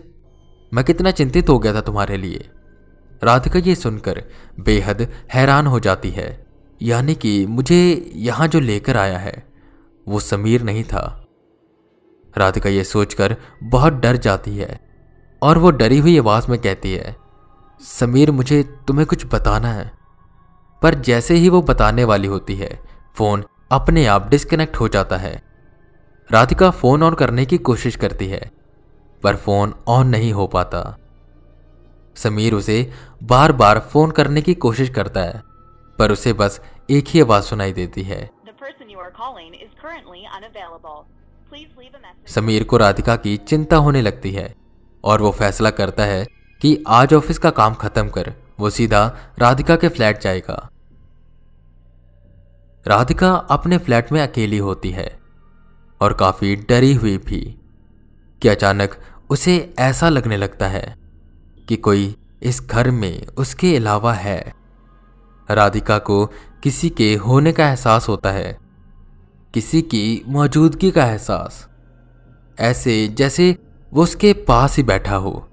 मैं 0.75 0.85
कितना 0.85 1.11
चिंतित 1.11 1.49
हो 1.49 1.59
गया 1.59 1.75
था 1.75 1.81
तुम्हारे 1.81 2.17
लिए। 2.17 2.49
राधिका 3.25 3.59
ये 3.59 3.75
सुनकर 3.75 4.23
बेहद 4.61 5.13
हैरान 5.33 5.67
हो 5.67 5.81
जाती 5.81 6.11
है। 6.11 6.47
यानी 6.83 7.15
कि 7.15 7.47
मुझे 7.47 8.13
यहाँ 8.15 8.49
जो 8.49 8.61
लेकर 8.61 8.97
आया 8.97 9.19
है, 9.19 9.47
वो 10.09 10.21
समीर 10.21 10.63
नहीं 10.63 10.85
था। 10.85 11.27
राधिका 12.39 12.71
ये 12.71 12.85
सोचकर 12.85 13.37
बहुत 13.63 13.93
डर 13.93 14.17
जाती 14.17 14.57
है 14.57 14.81
और 15.43 15.59
वो 15.59 15.71
डरी 15.71 15.99
हुई 15.99 16.19
आवाज़ 16.19 16.51
में 16.51 16.61
कहती 16.61 16.93
है, 16.93 17.17
समीर, 17.81 18.31
मुझे 18.31 18.63
तुम्हें 18.63 19.07
कुछ 19.07 19.27
बताना 19.27 19.73
है। 19.73 19.91
पर 20.83 20.95
जैसे 20.95 21.35
ही 21.35 21.49
वो 21.49 21.63
बताने 21.63 22.05
वाली 22.05 22.29
होती 22.29 22.55
है, 22.55 22.81
फ़ोन 23.15 23.45
अपने 23.73 24.07
आप 24.07 24.29
डिस्कनेक्ट 24.31 24.77
हो 24.77 24.89
जाता 24.89 25.17
है। 25.17 25.46
राधिका 26.31 26.71
फ़ोन 26.71 27.03
ऑन 27.03 27.15
करने 27.15 27.45
की 27.47 27.59
कोशिश 27.59 27.97
करती 27.97 28.27
है 28.29 28.51
पर 29.23 29.37
फ़ोन 29.37 29.75
ऑन 29.89 30.09
नहीं 30.09 30.33
हो 30.33 30.47
पाता। 30.47 30.97
समीर 32.15 32.55
उसे 32.55 32.93
बार 33.23 33.53
बार 33.53 33.79
फ़ोन 33.81 34.11
करने 34.11 34.43
की 34.43 34.55
कोशिश 34.55 34.89
करता 34.91 35.21
है 35.21 35.43
पर 35.99 36.13
उसे 36.13 36.33
बस 36.33 36.61
एक 36.91 37.09
ही 37.09 37.21
आवाज़ 37.21 37.45
सुनाई 37.45 37.73
देती 37.73 38.03
है। 38.03 38.31
समीर 42.27 42.65
को 42.65 42.77
राधिका 42.77 43.17
की 43.17 43.37
चिंता 43.37 43.77
होने 43.77 44.03
लगती 44.03 44.31
है 44.31 44.55
और 45.05 45.23
वो 45.23 45.31
फैसला 45.31 45.71
करता 45.71 46.05
है 46.05 46.25
कि 46.61 46.85
आज 46.89 47.15
ऑफ़िस 47.15 47.39
का 47.39 47.51
काम 47.51 47.75
खत्म 47.75 48.09
कर 48.09 48.33
वो 48.61 48.71
सीधा 48.71 49.07
राधिका 49.39 49.77
के 49.77 49.89
फ्लैट 49.89 50.21
जाएगा। 50.21 50.69
राधिका 52.87 53.33
अपने 53.51 53.79
फ्लैट 53.79 54.13
में 54.13 54.21
अकेली 54.21 54.59
होती 54.59 54.91
है। 54.91 55.26
और 56.01 56.13
काफ़ी 56.13 56.55
डरी 56.69 56.95
हुई 56.95 57.17
भी, 57.19 57.41
कि 58.43 58.49
अचानक 58.49 58.97
उसे 59.31 59.75
ऐसा 59.79 60.09
लगने 60.09 60.37
लगता 60.37 60.69
है 60.69 60.97
कि 61.69 61.77
कोई 61.77 62.15
इस 62.43 62.61
घर 62.63 62.91
में 62.91 63.27
उसके 63.27 63.77
अलावा 63.77 64.13
है। 64.13 64.55
राधिका 65.49 65.99
को 65.99 66.25
किसी 66.63 66.91
के 66.91 67.15
होने 67.17 67.53
का 67.53 67.69
एहसास 67.69 68.09
होता 68.09 68.31
है, 68.31 68.57
किसी 69.55 69.83
की 69.83 70.23
मौजूदगी 70.29 70.91
का 70.91 71.05
एहसास, 71.05 71.67
ऐसे 72.59 73.09
जैसे 73.09 73.57
वो 73.93 74.03
उसके 74.03 74.33
पास 74.33 74.77
ही 74.77 74.83
बैठा 74.83 75.17
हो। 75.17 75.49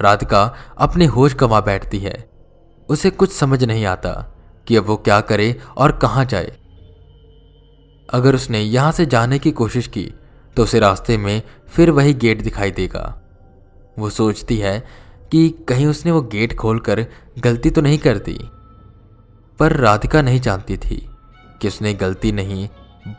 राधिका 0.00 0.42
अपने 0.78 1.06
होश 1.06 1.34
गंवा 1.34 1.60
बैठती 1.60 1.98
है, 1.98 2.14
उसे 2.88 3.10
कुछ 3.10 3.32
समझ 3.32 3.62
नहीं 3.64 3.84
आता 3.86 4.12
कि 4.66 4.76
अब 4.76 4.84
वो 4.84 4.96
क्या 4.96 5.20
करे 5.20 5.56
और 5.76 5.92
कहाँ 5.92 6.24
जाए। 6.24 6.56
अगर 8.12 8.34
उसने 8.34 8.60
यहाँ 8.60 8.92
से 8.92 9.06
जाने 9.06 9.38
की 9.38 9.50
कोशिश 9.52 9.86
की 9.86 10.12
तो 10.56 10.62
उसे 10.62 10.78
रास्ते 10.78 11.16
में 11.16 11.42
फिर 11.68 11.90
वही 11.90 12.14
गेट 12.14 12.42
दिखाई 12.42 12.70
देगा। 12.70 13.04
वो 13.98 14.10
सोचती 14.10 14.56
है 14.58 14.78
कि 15.32 15.48
कहीं 15.68 15.86
उसने 15.86 16.12
वो 16.12 16.20
गेट 16.22 16.56
खोलकर 16.56 17.04
गलती 17.38 17.70
तो 17.70 17.80
नहीं 17.80 17.98
कर 17.98 18.18
दी, 18.18 18.38
पर 19.58 19.76
राधिका 19.76 20.22
नहीं 20.22 20.40
जानती 20.40 20.76
थी 20.78 21.06
कि 21.60 21.68
उसने 21.68 21.92
गलती 21.94 22.32
नहीं, 22.32 22.68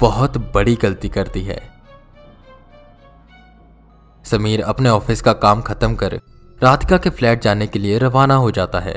बहुत 0.02 0.38
बड़ी 0.56 0.76
गलती 0.76 1.10
कर 1.10 1.28
दी 1.28 1.42
है। 1.42 1.62
समीर 4.26 4.62
अपने 4.64 4.90
ऑफ़िस 4.90 5.22
का 5.22 5.34
काम 5.36 5.62
खत्म 5.62 5.96
कर 5.96 6.20
राधिका 6.62 6.98
के 6.98 7.10
फ्लैट 7.10 7.42
जाने 7.42 7.68
के 7.68 7.80
लिए 7.80 7.98
रवाना 8.00 8.36
हो 8.36 8.52
जाता 8.52 8.80
है। 8.80 8.96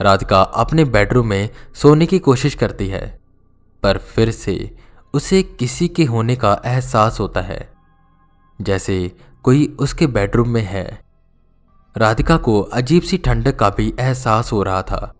राधिका 0.00 0.40
अपने 0.42 0.84
बेडरूम 0.86 1.26
में 1.26 1.48
सोने 1.74 2.06
की 2.06 2.18
कोशिश 2.18 2.54
करती 2.54 2.88
है, 2.88 3.18
पर 3.82 3.98
फिर 4.08 4.30
से 4.30 4.54
उसे 5.14 5.42
किसी 5.42 5.88
के 5.88 6.04
होने 6.04 6.36
का 6.36 6.62
एहसास 6.64 7.20
होता 7.20 7.40
है। 7.40 7.72
जैसे 8.60 9.16
कोई 9.42 9.76
उसके 9.80 10.06
बेडरूम 10.06 10.48
में 10.48 10.62
है। 10.62 11.04
राधिका 11.96 12.36
को 12.36 12.60
अजीब 12.60 13.02
सी 13.02 13.18
ठंडक 13.18 13.58
का 13.58 13.70
भी 13.70 13.94
एहसास 14.00 14.52
हो 14.52 14.62
रहा 14.62 14.82
था। 14.82 15.14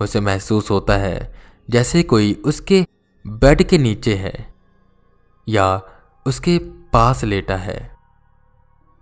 उसे 0.00 0.20
महसूस 0.20 0.70
होता 0.70 0.96
है 0.96 1.34
जैसे 1.70 2.02
कोई 2.02 2.42
उसके 2.44 2.86
बेड 3.26 3.62
के 3.62 3.78
नीचे 3.78 4.14
है 4.14 4.54
या 5.48 5.82
उसके 6.26 6.58
पास 6.92 7.24
लेटा 7.24 7.56
है। 7.56 7.96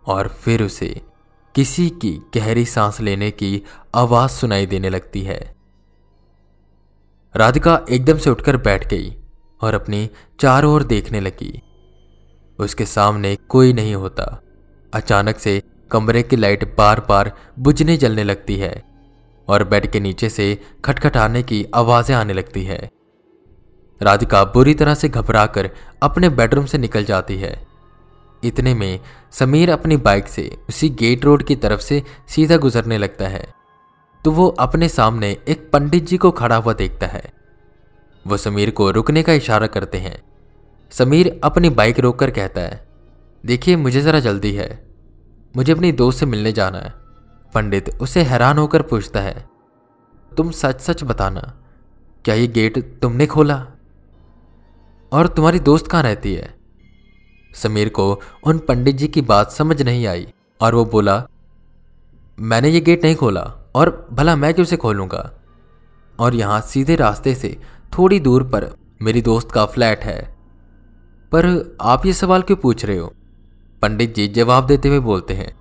और 0.07 0.29
फिर 0.29 0.62
उसे 0.62 1.02
किसी 1.55 1.91
की 1.91 2.21
गहरी 2.35 2.64
सांस 2.64 3.00
लेने 3.00 3.31
की 3.31 3.62
आवाज़ 3.95 4.31
सुनाई 4.31 4.67
देने 4.67 4.91
लगती 4.91 5.23
है। 5.23 5.57
राधिका 7.37 7.81
एकदम 7.91 8.19
से 8.19 8.31
उठकर 8.31 8.57
बैठ 8.57 8.88
गई। 8.88 9.22
और 9.62 9.75
अपनी 9.75 10.09
चारों 10.40 10.73
ओर 10.75 10.83
देखने 10.83 11.21
लगी। 11.21 11.62
उसके 12.59 12.87
सामने 12.87 13.37
कोई 13.49 13.73
नहीं 13.73 13.95
होता। 13.95 14.42
अचानक 14.95 15.38
से 15.38 15.62
कमरे 15.90 16.23
की 16.23 16.37
लाइट 16.37 16.76
बार 16.76 17.00
बार 17.00 17.33
बुझने 17.59 17.97
जलने 17.97 18.25
लगती 18.25 18.57
है 18.57 18.83
और 19.49 19.64
बेड 19.64 19.90
के 19.90 20.00
नीचे 20.00 20.28
से 20.28 20.59
खटखटाने 20.85 21.42
की 21.42 21.66
आवाज़ें 21.75 22.16
आने 22.16 22.33
लगती 22.33 22.64
है। 22.64 22.90
राधिका 24.00 24.45
बुरी 24.45 24.75
तरह 24.75 24.95
से 24.95 25.09
घबराकर 25.09 25.71
अपने 26.02 26.28
बेडरूम 26.28 26.64
से 26.66 26.78
निकल 26.78 27.04
जाती 27.04 27.37
है। 27.37 27.66
इतने 28.45 28.75
में 28.75 29.00
समीर 29.33 29.71
अपनी 29.71 29.97
बाइक 29.97 30.28
से 30.28 30.57
उसी 30.69 30.88
गेट 30.88 31.25
रोड 31.25 31.42
की 31.42 31.57
तरफ़ 31.57 31.81
से 31.81 32.02
सीधा 32.28 32.57
गुजरने 32.57 32.99
लगता 32.99 33.28
है। 33.28 33.47
तो 34.25 34.31
वो 34.31 34.49
अपने 34.49 34.88
सामने 34.88 35.37
एक 35.49 35.71
पंडित 35.73 36.04
जी 36.04 36.16
को 36.16 36.31
खड़ा 36.31 36.57
हुआ 36.57 36.73
देखता 36.73 37.07
है। 37.07 37.23
वो 38.25 38.37
समीर 38.37 38.71
को 38.71 38.91
रुकने 38.91 39.23
का 39.23 39.33
इशारा 39.33 39.67
करते 39.67 39.99
हैं। 39.99 40.23
समीर 40.93 41.41
अपनी 41.45 41.71
बाइक 41.71 42.00
रोककर 42.00 42.31
कहता 42.31 42.61
है, 42.61 42.85
देखिए, 43.45 43.76
मुझे 43.76 44.00
ज़रा 44.00 44.21
जल्दी 44.21 44.52
है। 44.52 44.69
मुझे 45.55 45.73
अपनी 45.73 45.93
दोस्त 45.93 46.21
से 46.21 46.26
मिलने 46.26 46.52
जाना 46.52 46.79
है। 46.79 46.93
पंडित 47.52 47.91
उसे 48.00 48.23
हैरान 48.23 48.59
होकर 48.59 48.83
पूछता 48.83 49.21
है, 49.21 49.45
तुम 50.33 50.50
सच 50.50 50.81
सच 50.81 51.02
बताना, 51.05 51.41
क्या 52.25 52.35
ये 52.35 52.47
गेट 52.47 52.79
तुमने 53.00 53.26
खोला? 53.26 53.67
और 55.12 55.26
तुम्हारी 55.26 55.59
दोस्त 55.61 55.87
कहाँ 55.87 56.02
रहती 56.02 56.35
है? 56.35 56.55
समीर 57.55 57.88
को 57.88 58.21
उन 58.45 58.59
पंडित 58.59 58.97
जी 58.97 59.09
की 59.09 59.21
बात 59.23 59.50
समझ 59.50 59.81
नहीं 59.83 60.07
आई 60.07 60.26
और 60.61 60.75
वो 60.75 60.85
बोला, 60.85 61.23
मैंने 62.38 62.69
ये 62.69 62.81
गेट 62.81 63.05
नहीं 63.05 63.17
खोला 63.17 63.41
और 63.75 63.91
भला 64.12 64.37
मैं 64.37 64.52
क्यों 64.55 64.67
से 64.67 64.76
खोलूँगा? 64.76 65.31
और 66.23 66.35
यहाँ 66.35 66.61
सीधे 66.62 66.97
रास्ते 66.97 67.35
से 67.35 67.57
थोड़ी 67.93 68.21
दूर 68.21 68.43
पर 68.45 68.71
मेरी 69.00 69.23
दोस्त 69.23 69.50
का 69.50 69.64
फ्लैट 69.67 70.05
है। 70.05 70.21
पर 71.33 71.47
आप 71.83 72.07
ये 72.07 72.12
सवाल 72.12 72.43
क्यों 72.43 72.57
पूछ 72.57 72.85
रहे 72.85 72.97
हो? 72.97 73.12
पंडित 73.83 74.14
जी 74.14 74.26
जवाब 74.31 74.67
देते 74.67 74.88
हुए 74.88 74.99
बोलते 75.00 75.35
हैं, 75.35 75.55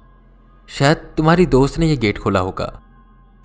शायद 0.70 0.98
तुम्हारी 1.18 1.46
दोस्त 1.48 1.80
ने 1.80 1.88
यह 1.88 1.98
गेट 1.98 2.18
खोला 2.18 2.40
होगा। 2.40 2.72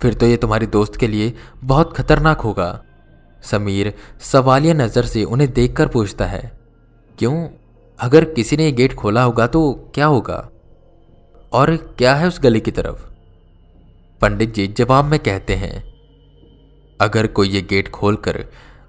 फिर 0.01 0.13
तो 0.13 0.25
ये 0.25 0.37
तुम्हारी 0.37 0.67
दोस्त 0.67 0.95
के 0.95 1.07
लिए 1.07 1.33
बहुत 1.63 1.95
खतरनाक 1.97 2.41
होगा। 2.41 2.69
समीर 3.43 3.93
सवालिया 4.23 4.73
नज़र 4.73 5.05
से 5.05 5.23
उन्हें 5.23 5.51
देखकर 5.53 5.87
पूछता 5.87 6.25
है, 6.25 6.51
क्यों? 7.19 7.47
अगर 7.99 8.25
किसी 8.25 8.57
ने 8.57 8.65
ये 8.65 8.71
गेट 8.71 8.93
खोला 8.93 9.23
होगा 9.23 9.47
तो 9.47 9.71
क्या 9.95 10.05
होगा? 10.07 10.47
और 11.51 11.75
क्या 11.97 12.15
है 12.15 12.27
उस 12.27 12.39
गली 12.43 12.59
की 12.59 12.71
तरफ़? 12.71 13.05
पंडित 14.21 14.53
जी 14.53 14.67
जवाब 14.69 15.05
में 15.05 15.19
कहते 15.19 15.55
हैं 15.55 15.83
अगर 16.99 17.27
कोई 17.27 17.49
ये 17.49 17.61
गेट 17.61 17.91
खोलकर 17.91 18.45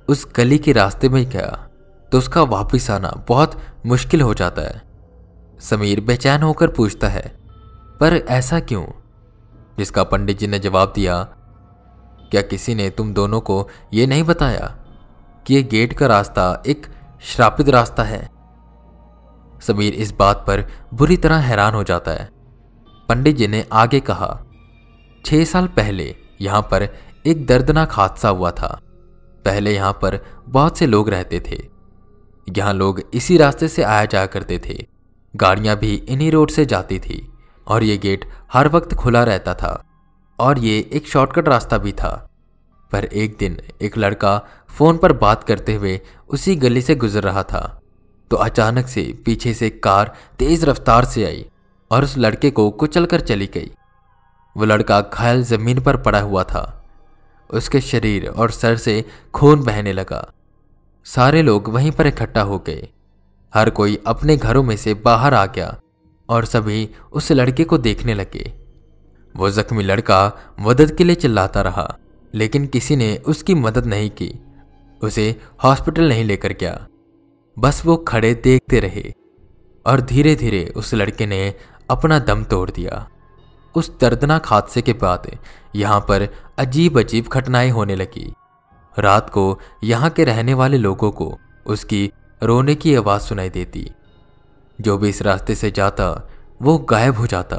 उस 0.08 0.26
गली 0.36 0.58
के 0.58 0.72
रास्ते 0.72 1.08
में 1.08 1.24
गया 1.30 1.68
तो 2.12 2.18
उसका 2.18 2.42
वापस 2.42 2.90
आना 2.90 3.10
बहुत 3.28 3.56
मुश्किल 3.86 4.20
हो 4.20 4.34
जाता 4.34 4.62
है। 4.62 4.82
समीर 5.60 6.00
बेचैन 6.00 6.42
होकर 6.42 6.68
पूछता 6.68 7.08
है, 7.08 7.22
पर 8.00 8.14
ऐसा 8.16 8.60
क्यों? 8.60 8.84
जिसका 9.78 10.02
पंडित 10.02 10.38
जी 10.38 10.46
ने 10.46 10.58
जवाब 10.58 10.92
दिया, 10.94 11.22
क्या 12.30 12.42
किसी 12.42 12.74
ने 12.74 12.88
तुम 12.90 13.12
दोनों 13.14 13.40
को 13.40 13.68
यह 13.94 14.06
नहीं 14.06 14.22
बताया 14.22 14.66
कि 15.46 15.54
यह 15.54 15.68
गेट 15.70 15.92
का 15.92 16.06
रास्ता 16.06 16.62
एक 16.66 16.86
श्रापित 17.24 17.68
रास्ता 17.68 18.02
है? 18.02 18.28
समीर 19.62 19.94
इस 19.94 20.12
बात 20.12 20.44
पर 20.46 20.66
बुरी 20.94 21.16
तरह 21.16 21.38
हैरान 21.38 21.74
हो 21.74 21.82
जाता 21.84 22.10
है। 22.10 22.28
पंडित 23.08 23.36
जी 23.36 23.46
ने 23.46 23.64
आगे 23.72 24.00
कहा, 24.00 24.38
छह 25.24 25.44
साल 25.44 25.66
पहले 25.66 26.14
यहाँ 26.40 26.62
पर 26.62 26.88
एक 27.26 27.46
दर्दनाक 27.46 27.92
हादसा 27.92 28.28
हुआ 28.28 28.50
था। 28.50 28.80
पहले 29.44 29.74
यहाँ 29.74 29.92
पर 29.92 30.18
बहुत 30.48 30.78
से 30.78 30.86
लोग 30.86 31.08
रहते 31.10 31.40
थे। 31.40 31.62
यहाँ 32.48 32.74
लोग 32.74 33.00
इसी 33.14 33.36
रास्ते 33.36 33.68
से 33.68 33.82
आया 33.82 34.04
जाया 34.04 34.26
करते 34.26 34.60
थे। 34.66 34.86
गाड़ियाँ 35.36 35.76
भी 35.76 35.94
इन्हीं 35.94 36.30
रोड 36.32 36.50
से 36.50 36.66
जाती 36.66 36.98
थी 36.98 37.32
और 37.66 37.82
ये 37.82 37.96
गेट 37.96 38.24
हर 38.52 38.68
वक्त 38.68 38.94
खुला 38.94 39.24
रहता 39.24 39.54
था 39.54 39.84
और 40.38 40.58
ये 40.58 40.90
एक 40.92 41.08
शॉर्टकट 41.08 41.48
रास्ता 41.48 41.78
भी 41.78 41.92
था। 41.92 42.30
पर 42.92 43.04
एक 43.04 43.36
दिन 43.38 43.60
एक 43.82 43.98
लड़का 43.98 44.38
फ़ोन 44.68 44.98
पर 44.98 45.12
बात 45.12 45.44
करते 45.44 45.74
हुए 45.74 46.00
उसी 46.28 46.56
गली 46.56 46.82
से 46.82 46.94
गुजर 46.94 47.22
रहा 47.22 47.42
था। 47.42 47.80
तो 48.30 48.36
अचानक 48.36 48.86
से 48.86 49.02
पीछे 49.24 49.54
से 49.54 49.70
कार 49.70 50.14
तेज 50.38 50.64
रफ्तार 50.64 51.04
से 51.04 51.24
आई 51.24 51.46
और 51.90 52.04
उस 52.04 52.16
लड़के 52.18 52.50
को 52.50 52.70
कुचल 52.70 53.06
कर 53.06 53.20
चली 53.20 53.46
गई। 53.46 53.70
वो 54.56 54.64
लड़का 54.64 55.00
घायल 55.00 55.42
ज़मीन 55.42 55.80
पर 55.80 55.96
पड़ा 55.96 56.20
हुआ 56.20 56.42
था। 56.42 56.77
उसके 57.50 57.80
शरीर 57.80 58.26
और 58.26 58.50
सर 58.50 58.76
से 58.76 59.04
खून 59.34 59.62
बहने 59.62 59.92
लगा। 59.92 60.32
सारे 61.04 61.42
लोग 61.42 61.68
वहीं 61.68 61.90
पर 61.90 62.06
इकट्ठा 62.06 62.42
हो 62.42 62.58
गए। 62.58 62.88
हर 63.54 63.70
कोई 63.70 63.98
अपने 64.06 64.36
घरों 64.36 64.62
में 64.62 64.76
से 64.76 64.94
बाहर 64.94 65.34
आ 65.34 65.46
गया 65.46 65.80
और 66.28 66.44
सभी 66.44 66.88
उस 67.12 67.32
लड़के 67.32 67.64
को 67.64 67.78
देखने 67.78 68.14
लगे। 68.14 68.52
वो 69.36 69.50
जख्मी 69.50 69.82
लड़का 69.82 70.32
मदद 70.60 70.94
के 70.94 71.04
लिए 71.04 71.14
चिल्लाता 71.14 71.62
रहा, 71.62 71.96
लेकिन 72.34 72.66
किसी 72.66 72.96
ने 72.96 73.16
उसकी 73.16 73.54
मदद 73.54 73.86
नहीं 73.86 74.10
की। 74.10 74.34
उसे 75.02 75.36
हॉस्पिटल 75.64 76.08
नहीं 76.08 76.24
लेकर 76.24 76.52
गया। 76.52 76.86
बस 77.58 77.82
वो 77.86 77.96
खड़े 77.96 78.34
देखते 78.34 78.80
रहे 78.80 79.12
और 79.86 80.00
धीरे 80.00 80.34
धीरे 80.34 80.72
उस 80.76 80.94
लड़के 80.94 81.26
ने 81.26 81.54
अपना 81.90 82.18
दम 82.18 82.44
तोड़ 82.44 82.70
दिया। 82.70 83.08
उस 83.78 83.90
दर्दनाक 84.00 84.46
हादसे 84.46 84.82
के 84.82 84.92
बाद 84.92 85.26
यहाँ 85.76 86.00
पर 86.00 86.28
अजीब 86.58 86.98
अजीब 86.98 87.28
घटनाएँ 87.28 87.70
होने 87.70 87.96
लगी। 87.96 88.32
रात 88.96 89.30
को 89.30 89.58
यहाँ 89.84 90.10
के 90.10 90.24
रहने 90.24 90.54
वाले 90.54 90.78
लोगों 90.78 91.10
को 91.10 91.36
उसकी 91.66 92.10
रोने 92.42 92.74
की 92.74 92.94
आवाज़ 92.94 93.22
सुनाई 93.22 93.50
देती। 93.50 93.90
जो 94.78 94.96
भी 94.98 95.08
इस 95.08 95.22
रास्ते 95.22 95.54
से 95.54 95.70
जाता, 95.70 96.28
वो 96.62 96.78
गायब 96.90 97.16
हो 97.16 97.26
जाता। 97.26 97.56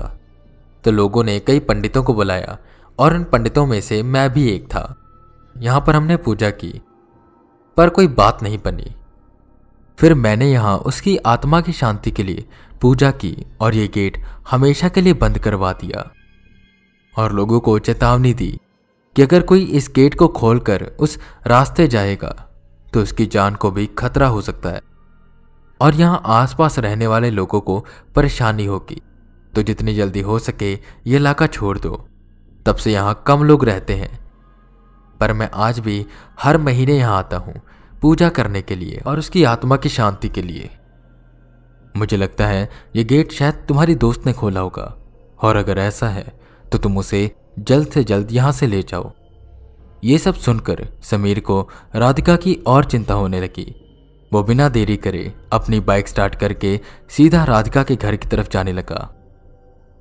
तो 0.84 0.92
लोगों 0.92 1.24
ने 1.24 1.40
कई 1.40 1.60
पंडितों 1.60 2.04
को 2.04 2.14
बुलाया 2.14 2.58
और 3.00 3.14
उन 3.14 3.24
पंडितों 3.24 3.66
में 3.66 3.80
से 3.82 4.02
मैं 4.04 4.30
भी 4.34 4.48
एक 4.50 4.66
था। 4.66 4.96
यहाँ 5.56 5.82
पर 5.82 5.96
हमने 5.96 6.18
पूजा 6.18 6.50
की, 6.50 6.82
पर 7.78 7.90
कोई 7.90 8.08
बात 8.08 8.44
नहीं 8.44 8.58
बनी। 8.58 8.96
फिर 10.00 10.14
मैंने 10.14 10.52
यहाँ 10.52 10.78
उसकी 10.78 11.18
आत्मा 11.18 11.62
की 11.62 11.74
शांति 11.74 12.12
के 12.12 12.24
लिए 12.24 12.46
पूजा 12.82 13.12
की 13.14 13.36
और 13.62 13.76
ये 13.76 13.88
गेट 13.88 14.24
हमेशा 14.52 14.90
के 14.90 15.02
लिए 15.02 15.14
बंद 15.14 15.40
करवा 15.40 15.72
दिया। 15.74 16.10
और 17.20 17.34
लोगों 17.34 17.60
को 17.60 17.78
चेतावनी 17.80 18.34
दी 18.34 18.52
कि 19.16 19.22
अगर 19.22 19.42
कोई 19.42 19.64
इस 19.64 19.90
गेट 19.96 20.16
को 20.16 20.28
खोलकर 20.28 20.84
उस 21.00 21.18
रास्ते 21.48 21.88
जाएगा 21.88 22.36
तो 22.94 23.02
उसकी 23.02 23.26
जान 23.26 23.56
को 23.56 23.72
भी 23.72 23.86
खतरा 23.98 24.28
हो 24.28 24.42
सकता 24.42 24.70
है। 24.70 24.82
और 25.80 25.96
यहाँ 25.96 26.22
आसपास 26.26 26.80
रहने 26.80 27.08
वाले 27.08 27.30
लोगों 27.32 27.60
को 27.62 27.80
परेशानी 28.16 28.66
होगी। 28.66 29.02
तो 29.54 29.62
जितनी 29.64 29.96
जल्दी 29.96 30.22
हो 30.22 30.40
सके 30.40 30.72
ये 30.72 31.16
इलाका 31.16 31.48
छोड़ 31.48 31.78
दो। 31.78 32.06
तब 32.66 32.76
से 32.76 32.92
यहाँ 32.92 33.24
कम 33.28 33.44
लोग 33.44 33.66
रहते 33.66 33.94
हैं। 33.94 34.20
पर 35.20 35.34
मैं 35.34 35.50
आज 35.54 35.80
भी 35.80 36.06
हर 36.42 36.58
महीने 36.58 36.98
यहाँ 36.98 37.18
आता 37.18 37.38
हूँ, 37.38 37.54
पूजा 38.02 38.30
करने 38.30 38.62
के 38.62 38.76
लिए 38.76 39.02
और 39.06 39.20
उसकी 39.20 39.44
आत्मा 39.44 39.78
की 39.78 39.90
शांति 39.90 40.30
के 40.30 40.42
लिए। 40.42 40.70
मुझे 41.96 42.18
लगता 42.18 42.48
है 42.48 42.70
ये 42.96 43.04
गेट 43.04 43.32
शायद 43.32 43.64
तुम्हारी 43.68 43.96
दोस्त 43.98 44.26
ने 44.26 44.34
खोला 44.34 44.60
होगा। 44.60 44.94
और 45.40 45.56
अगर 45.56 45.80
ऐसा 45.80 46.10
है 46.10 46.39
तो 46.72 46.78
तुम 46.78 46.98
उसे 46.98 47.32
जल्द 47.60 47.88
से 47.88 48.04
जल्द 48.04 48.32
यहाँ 48.32 48.52
से 48.52 48.68
ले 48.68 48.82
जाओ। 48.84 49.12
ये 50.04 50.18
सब 50.18 50.34
सुनकर 50.34 50.88
समीर 51.02 51.40
को 51.40 51.70
राधिका 51.96 52.36
की 52.36 52.54
और 52.68 52.86
चिंता 52.86 53.14
होने 53.14 53.42
लगी। 53.42 53.76
वो 54.34 54.44
बिना 54.44 54.70
देरी 54.70 54.98
करे 54.98 55.34
अपनी 55.54 55.80
बाइक 55.80 56.08
स्टार्ट 56.08 56.36
करके 56.36 56.80
सीधा 57.10 57.44
राधिका 57.44 57.84
के 57.84 57.96
घर 57.96 58.16
की 58.16 58.28
तरफ़ 58.28 58.50
जाने 58.50 58.74
लगा। 58.74 59.10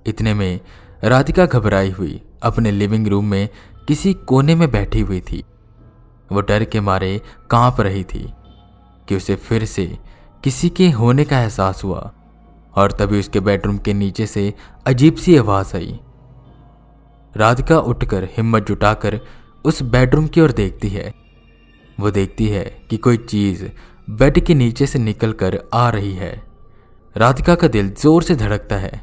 इतने 0.06 0.34
में 0.34 0.60
राधिका 1.04 1.46
घबराई 1.46 1.90
हुई, 1.90 2.22
अपने 2.42 2.70
लिविंग 2.70 3.06
रूम 3.06 3.24
में 3.24 3.48
किसी 3.88 4.14
कोने 4.14 4.54
में 4.54 4.70
बैठी 4.70 5.00
हुई 5.00 5.20
थी। 5.20 5.44
वो 6.32 6.40
डर 6.40 6.64
के 6.64 6.80
मारे 6.80 7.20
काँप 7.50 7.80
रही 7.80 8.04
थी 8.04 8.32
कि 9.08 9.16
उसे 9.16 9.36
फिर 9.36 9.64
से 9.64 9.98
किसी 10.44 10.68
के 10.68 10.90
होने 10.90 11.24
का 11.24 11.40
एहसास 11.40 11.84
हुआ 11.84 12.12
और 12.74 12.92
तभी 12.92 13.18
उसके 13.18 13.40
बेडरूम 13.40 13.78
के 13.78 13.92
नीचे 13.92 14.26
से 14.26 14.54
अजीब 14.86 15.14
सी 15.14 15.36
आवाज़ 15.36 15.76
आई। 15.76 16.00
राधिका 17.38 17.78
उठकर 17.80 18.24
हिम्मत 18.36 18.66
जुटाकर 18.66 19.20
उस 19.64 19.82
बेडरूम 19.82 20.26
की 20.26 20.40
ओर 20.40 20.52
देखती 20.52 20.88
है। 20.88 21.12
वो 22.00 22.10
देखती 22.10 22.46
है 22.46 22.64
कि 22.90 22.96
कोई 22.96 23.16
चीज़ 23.16 23.64
बेड 24.10 24.38
के 24.44 24.54
नीचे 24.54 24.86
से 24.86 24.98
निकलकर 24.98 25.58
आ 25.74 25.88
रही 25.90 26.12
है। 26.12 26.30
राधिका 27.16 27.54
का 27.54 27.68
दिल 27.68 27.88
ज़ोर 27.90 28.22
से 28.22 28.34
धड़कता 28.36 28.76
है। 28.76 29.02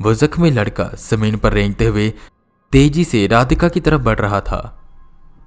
वो 0.00 0.14
जख्मी 0.14 0.50
लड़का 0.50 0.90
ज़मीन 1.00 1.36
पर 1.36 1.52
रेंगते 1.52 1.86
हुए 1.86 2.08
तेज़ी 2.72 3.04
से 3.04 3.26
राधिका 3.26 3.68
की 3.68 3.80
तरफ़ 3.80 4.02
बढ़ 4.02 4.18
रहा 4.18 4.40
था। 4.40 4.60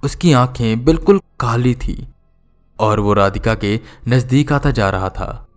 उसकी 0.04 0.32
आँखें 0.34 0.84
बिल्कुल 0.86 1.20
काली 1.40 1.74
थी 1.76 2.08
और 2.80 3.00
वो 3.00 3.14
राधिका 3.14 3.56
के 3.56 3.80
नज़दीक 4.08 4.52
आता 4.54 4.72
जा 4.72 4.90
रहा 4.90 5.10
था। 5.10 5.48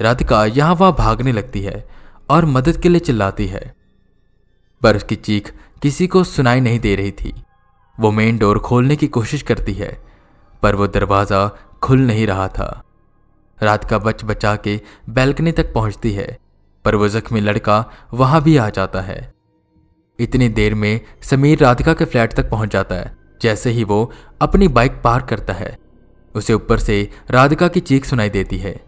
राधिका 0.00 0.44
यहाँ 0.46 0.74
वहाँ 0.74 0.94
भागने 0.98 1.32
लगती 1.32 1.60
है 1.60 1.86
और 2.30 2.44
मदद 2.44 2.76
के 2.76 2.88
लिए 2.88 3.00
चिल्लाती 3.00 3.46
है। 3.46 3.83
पर 4.84 4.96
उसकी 4.96 5.16
चीख 5.18 5.52
किसी 5.82 6.06
को 6.06 6.24
सुनाई 6.24 6.60
नहीं 6.60 6.78
दे 6.80 6.94
रही 6.96 7.10
थी। 7.12 7.34
वो 7.98 8.10
मेन 8.10 8.38
डोर 8.38 8.58
खोलने 8.58 8.96
की 8.96 9.06
कोशिश 9.08 9.42
करती 9.42 9.72
है, 9.72 9.90
पर 10.62 10.74
वो 10.74 10.86
दरवाज़ा 10.88 11.48
खुल 11.82 12.00
नहीं 12.00 12.26
रहा 12.26 12.48
था। 12.48 12.82
रात 13.58 13.84
का 13.84 13.98
बच 13.98 14.24
बचा 14.24 14.54
के 14.56 14.80
बैल्कनी 15.10 15.52
तक 15.52 15.72
पहुँचती 15.74 16.12
है, 16.12 16.26
पर 16.84 16.94
वो 16.94 17.08
जख्मी 17.08 17.40
लड़का 17.40 17.84
वहाँ 18.14 18.42
भी 18.42 18.56
आ 18.56 18.68
जाता 18.70 19.00
है। 19.00 19.32
इतनी 20.18 20.48
देर 20.50 20.74
में 20.74 21.00
समीर 21.22 21.58
राधिका 21.58 21.94
के 21.94 22.04
फ्लैट 22.04 22.32
तक 22.32 22.50
पहुँच 22.50 22.72
जाता 22.72 22.94
है, 22.94 23.16
जैसे 23.42 23.70
ही 23.70 23.84
वो 23.84 24.10
अपनी 24.40 24.68
बाइक 24.70 25.00
पार 25.04 25.22
करता 25.22 25.52
है। 25.52 25.76
उसे 26.34 26.54
ऊपर 26.54 26.78
से 26.78 27.08
राधिका 27.30 27.68
की 27.68 27.80
चीख 27.82 28.04
सुनाई 28.04 28.30
देती 28.30 28.58
है, 28.58 28.80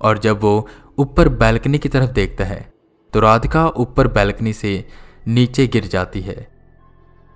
और 0.00 0.18
जब 0.18 0.40
वो 0.40 0.66
ऊपर 0.98 1.28
बैल्कनी 1.30 1.78
की 1.78 1.88
तरफ़ 1.88 2.10
देखता 2.12 2.44
है 2.44 2.68
तो 3.12 3.20
राधिका 3.20 3.66
ऊपर 3.78 4.08
बैल्कनी 4.08 4.52
से 4.52 4.72
नीचे 5.28 5.66
गिर 5.66 5.86
जाती 5.86 6.20
है। 6.20 6.48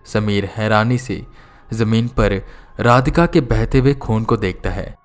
समीर 0.06 0.44
हैरानी 0.44 0.98
से 0.98 1.26
ज़मीन 1.72 2.08
पर 2.08 2.42
राधिका 2.80 3.26
के 3.26 3.40
बहते 3.40 3.78
हुए 3.78 3.94
खून 3.94 4.24
को 4.24 4.36
देखता 4.36 4.70
है। 4.70 4.96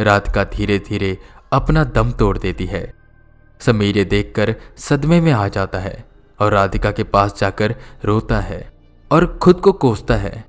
राधिका 0.00 0.44
धीरे 0.44 0.78
धीरे 0.78 1.18
अपना 1.52 1.84
दम 1.84 2.12
तोड़ 2.12 2.38
देती 2.38 2.66
है। 2.66 2.94
समीर 3.60 3.98
ये 3.98 4.04
देखकर 4.04 4.54
सदमे 4.76 5.20
में 5.20 5.32
आ 5.32 5.48
जाता 5.48 5.78
है 5.78 6.04
और 6.40 6.52
राधिका 6.52 6.90
के 6.90 7.04
पास 7.04 7.38
जाकर 7.40 7.74
रोता 8.04 8.40
है 8.40 8.72
और 9.12 9.38
खुद 9.38 9.60
को 9.60 9.72
कोसता 9.72 10.16
है 10.16 10.44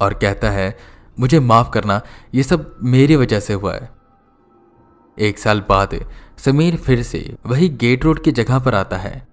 और 0.00 0.14
कहता 0.14 0.50
है, 0.50 0.78
मुझे 1.20 1.40
माफ़ 1.40 1.70
करना, 1.70 2.00
ये 2.34 2.42
सब 2.42 2.76
मेरी 2.82 3.16
वजह 3.16 3.40
से 3.40 3.52
हुआ 3.52 3.74
है। 3.74 3.90
एक 5.18 5.38
साल 5.38 5.60
बाद 5.68 6.06
समीर 6.38 6.76
फिर 6.76 7.02
से 7.02 7.36
वही 7.46 7.68
गेट 7.68 8.04
रोड 8.04 8.22
की 8.22 8.32
जगह 8.32 8.58
पर 8.58 8.74
आता 8.74 8.96
है। 8.96 9.27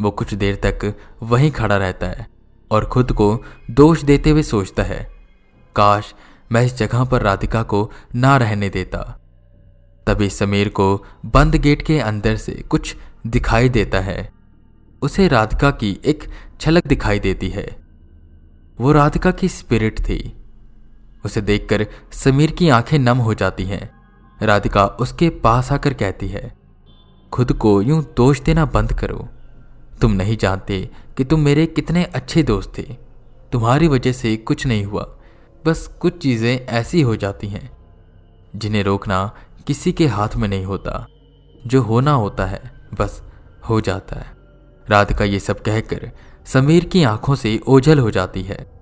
वो 0.00 0.10
कुछ 0.10 0.34
देर 0.34 0.56
तक 0.56 0.94
वहीं 1.22 1.50
खड़ा 1.50 1.76
रहता 1.76 2.06
है 2.06 2.26
और 2.70 2.84
खुद 2.84 3.12
को 3.12 3.42
दोष 3.70 4.02
देते 4.02 4.30
हुए 4.30 4.42
सोचता 4.42 4.82
है। 4.82 5.08
काश 5.76 6.14
मैं 6.52 6.62
इस 6.62 6.76
जगह 6.76 7.04
पर 7.04 7.22
राधिका 7.22 7.62
को 7.62 7.90
ना 8.14 8.36
रहने 8.36 8.68
देता। 8.68 9.20
तभी 10.06 10.28
समीर 10.30 10.68
को 10.68 11.04
बंद 11.26 11.56
गेट 11.56 11.82
के 11.82 11.98
अंदर 12.00 12.36
से 12.36 12.52
कुछ 12.52 12.96
दिखाई 13.26 13.68
देता 13.68 14.00
है। 14.00 14.32
उसे 15.02 15.28
राधिका 15.28 15.70
की 15.70 16.00
एक 16.04 16.24
छलक 16.60 16.86
दिखाई 16.86 17.18
देती 17.18 17.48
है। 17.48 17.76
वो 18.80 18.92
राधिका 18.92 19.30
की 19.30 19.48
स्पिरिट 19.48 20.00
थी। 20.00 20.34
उसे 21.24 21.40
देखकर 21.40 21.86
समीर 22.12 22.50
की 22.50 22.68
आँखें 22.68 22.98
नम 22.98 23.18
हो 23.18 23.34
जाती 23.34 23.64
हैं। 23.64 23.90
राधिका 24.42 24.86
उसके 24.86 25.28
पास 25.30 25.72
आकर 25.72 25.94
कहती 25.94 26.28
है, 26.28 26.56
खुद 27.32 27.52
को 27.52 27.82
यूँ 27.82 28.02
दोष 28.16 28.40
देना 28.40 28.64
बंद 28.64 28.92
करो। 28.92 29.28
तुम 30.00 30.12
नहीं 30.12 30.36
जानते 30.36 30.90
कि 31.16 31.24
तुम 31.24 31.40
मेरे 31.40 31.66
कितने 31.66 32.04
अच्छे 32.04 32.42
दोस्त 32.42 32.72
थे। 32.78 32.96
तुम्हारी 33.52 33.88
वजह 33.88 34.12
से 34.12 34.36
कुछ 34.36 34.66
नहीं 34.66 34.84
हुआ। 34.84 35.16
बस 35.66 35.86
कुछ 36.00 36.18
चीज़ें 36.18 36.66
ऐसी 36.66 37.02
हो 37.02 37.16
जाती 37.16 37.48
हैं, 37.48 37.70
जिन्हें 38.56 38.82
रोकना 38.82 39.34
किसी 39.66 39.92
के 39.92 40.06
हाथ 40.06 40.28
में 40.36 40.48
नहीं 40.48 40.64
होता। 40.64 41.06
जो 41.66 41.82
होना 41.82 42.12
होता 42.12 42.46
है, 42.46 42.72
बस 43.00 43.22
हो 43.68 43.80
जाता 43.80 44.16
है। 44.16 44.26
राधिका 44.90 45.24
ये 45.24 45.40
सब 45.40 45.60
कहकर 45.60 46.10
समीर 46.46 46.84
की 46.84 47.02
आँखों 47.02 47.34
से 47.34 47.60
ओझल 47.66 47.98
हो 47.98 48.10
जाती 48.10 48.42
है। 48.42 48.80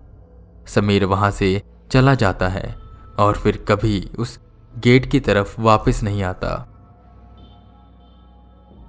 समीर 0.66 1.04
वहाँ 1.04 1.30
से 1.30 1.62
चला 1.90 2.14
जाता 2.14 2.48
है 2.48 2.76
और 3.18 3.36
फिर 3.36 3.64
कभी 3.68 4.10
उस 4.18 4.38
गेट 4.78 5.10
की 5.10 5.20
तरफ़ 5.20 5.60
वापस 5.60 6.02
नहीं 6.02 6.22
आता। 6.22 6.75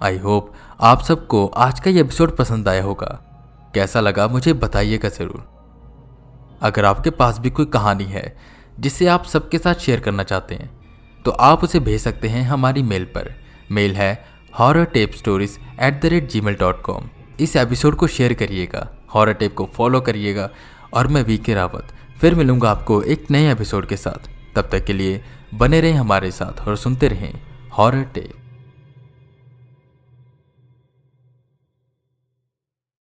आई 0.01 0.17
होप 0.17 0.51
आप 0.79 1.01
सबको 1.01 1.45
आज 1.57 1.79
का 1.79 1.91
ये 1.91 2.01
एपिसोड 2.01 2.35
पसंद 2.37 2.67
आया 2.69 2.83
होगा। 2.83 3.07
कैसा 3.75 3.99
लगा 3.99 4.27
मुझे 4.27 4.53
बताइएगा 4.55 5.09
ज़रूर। 5.09 5.43
अगर 6.61 6.85
आपके 6.85 7.09
पास 7.11 7.39
भी 7.39 7.49
कोई 7.49 7.65
कहानी 7.65 8.03
है, 8.03 8.35
जिसे 8.79 9.07
आप 9.07 9.25
सबके 9.25 9.57
साथ 9.57 9.75
शेयर 9.75 9.99
करना 9.99 10.23
चाहते 10.23 10.55
हैं 10.55 10.69
तो 11.25 11.31
आप 11.31 11.63
उसे 11.63 11.79
भेज 11.79 12.01
सकते 12.01 12.27
हैं 12.27 12.43
हमारी 12.43 12.83
मेल 12.83 13.05
पर। 13.15 13.33
मेल 13.71 13.95
है 13.95 14.13
horror 14.53 14.85
tape 14.87 15.13
stories 15.13 15.57
at 15.81 16.01
the 16.01 16.05
rate 16.05 16.29
G 16.31 16.41
mail 16.41 16.55
dot 16.55 16.81
com 16.81 17.09
इस 17.39 17.55
एपिसोड 17.55 17.95
को 17.95 18.07
शेयर 18.09 18.33
करिएगा 18.35 18.87
हॉरर 19.13 19.33
टेप 19.33 19.55
को 19.55 19.69
फॉलो 19.73 20.01
करिएगा, 20.01 20.49
और 20.93 21.07
मैं 21.07 21.23
वी 21.23 21.37
के 21.37 21.53
रावत 21.53 21.93
फिर 22.21 22.35
मिलूँगा 22.35 22.71
आपको 22.71 23.01
एक 23.03 23.31
नए 23.31 23.51
एपिसोड 23.51 23.87
के 23.87 23.97
साथ। 23.97 24.29
तब 24.55 24.69
तक 24.71 24.85
के 24.85 24.93
लिए 24.93 25.21
बने 25.53 25.81
रहें 25.81 25.93
हमारे 25.93 26.31
साथ 26.31 26.67
और 26.67 26.77
सुनते 26.77 27.07
रहें 27.07 27.33
हॉरर 27.77 28.03
टेप 28.13 28.36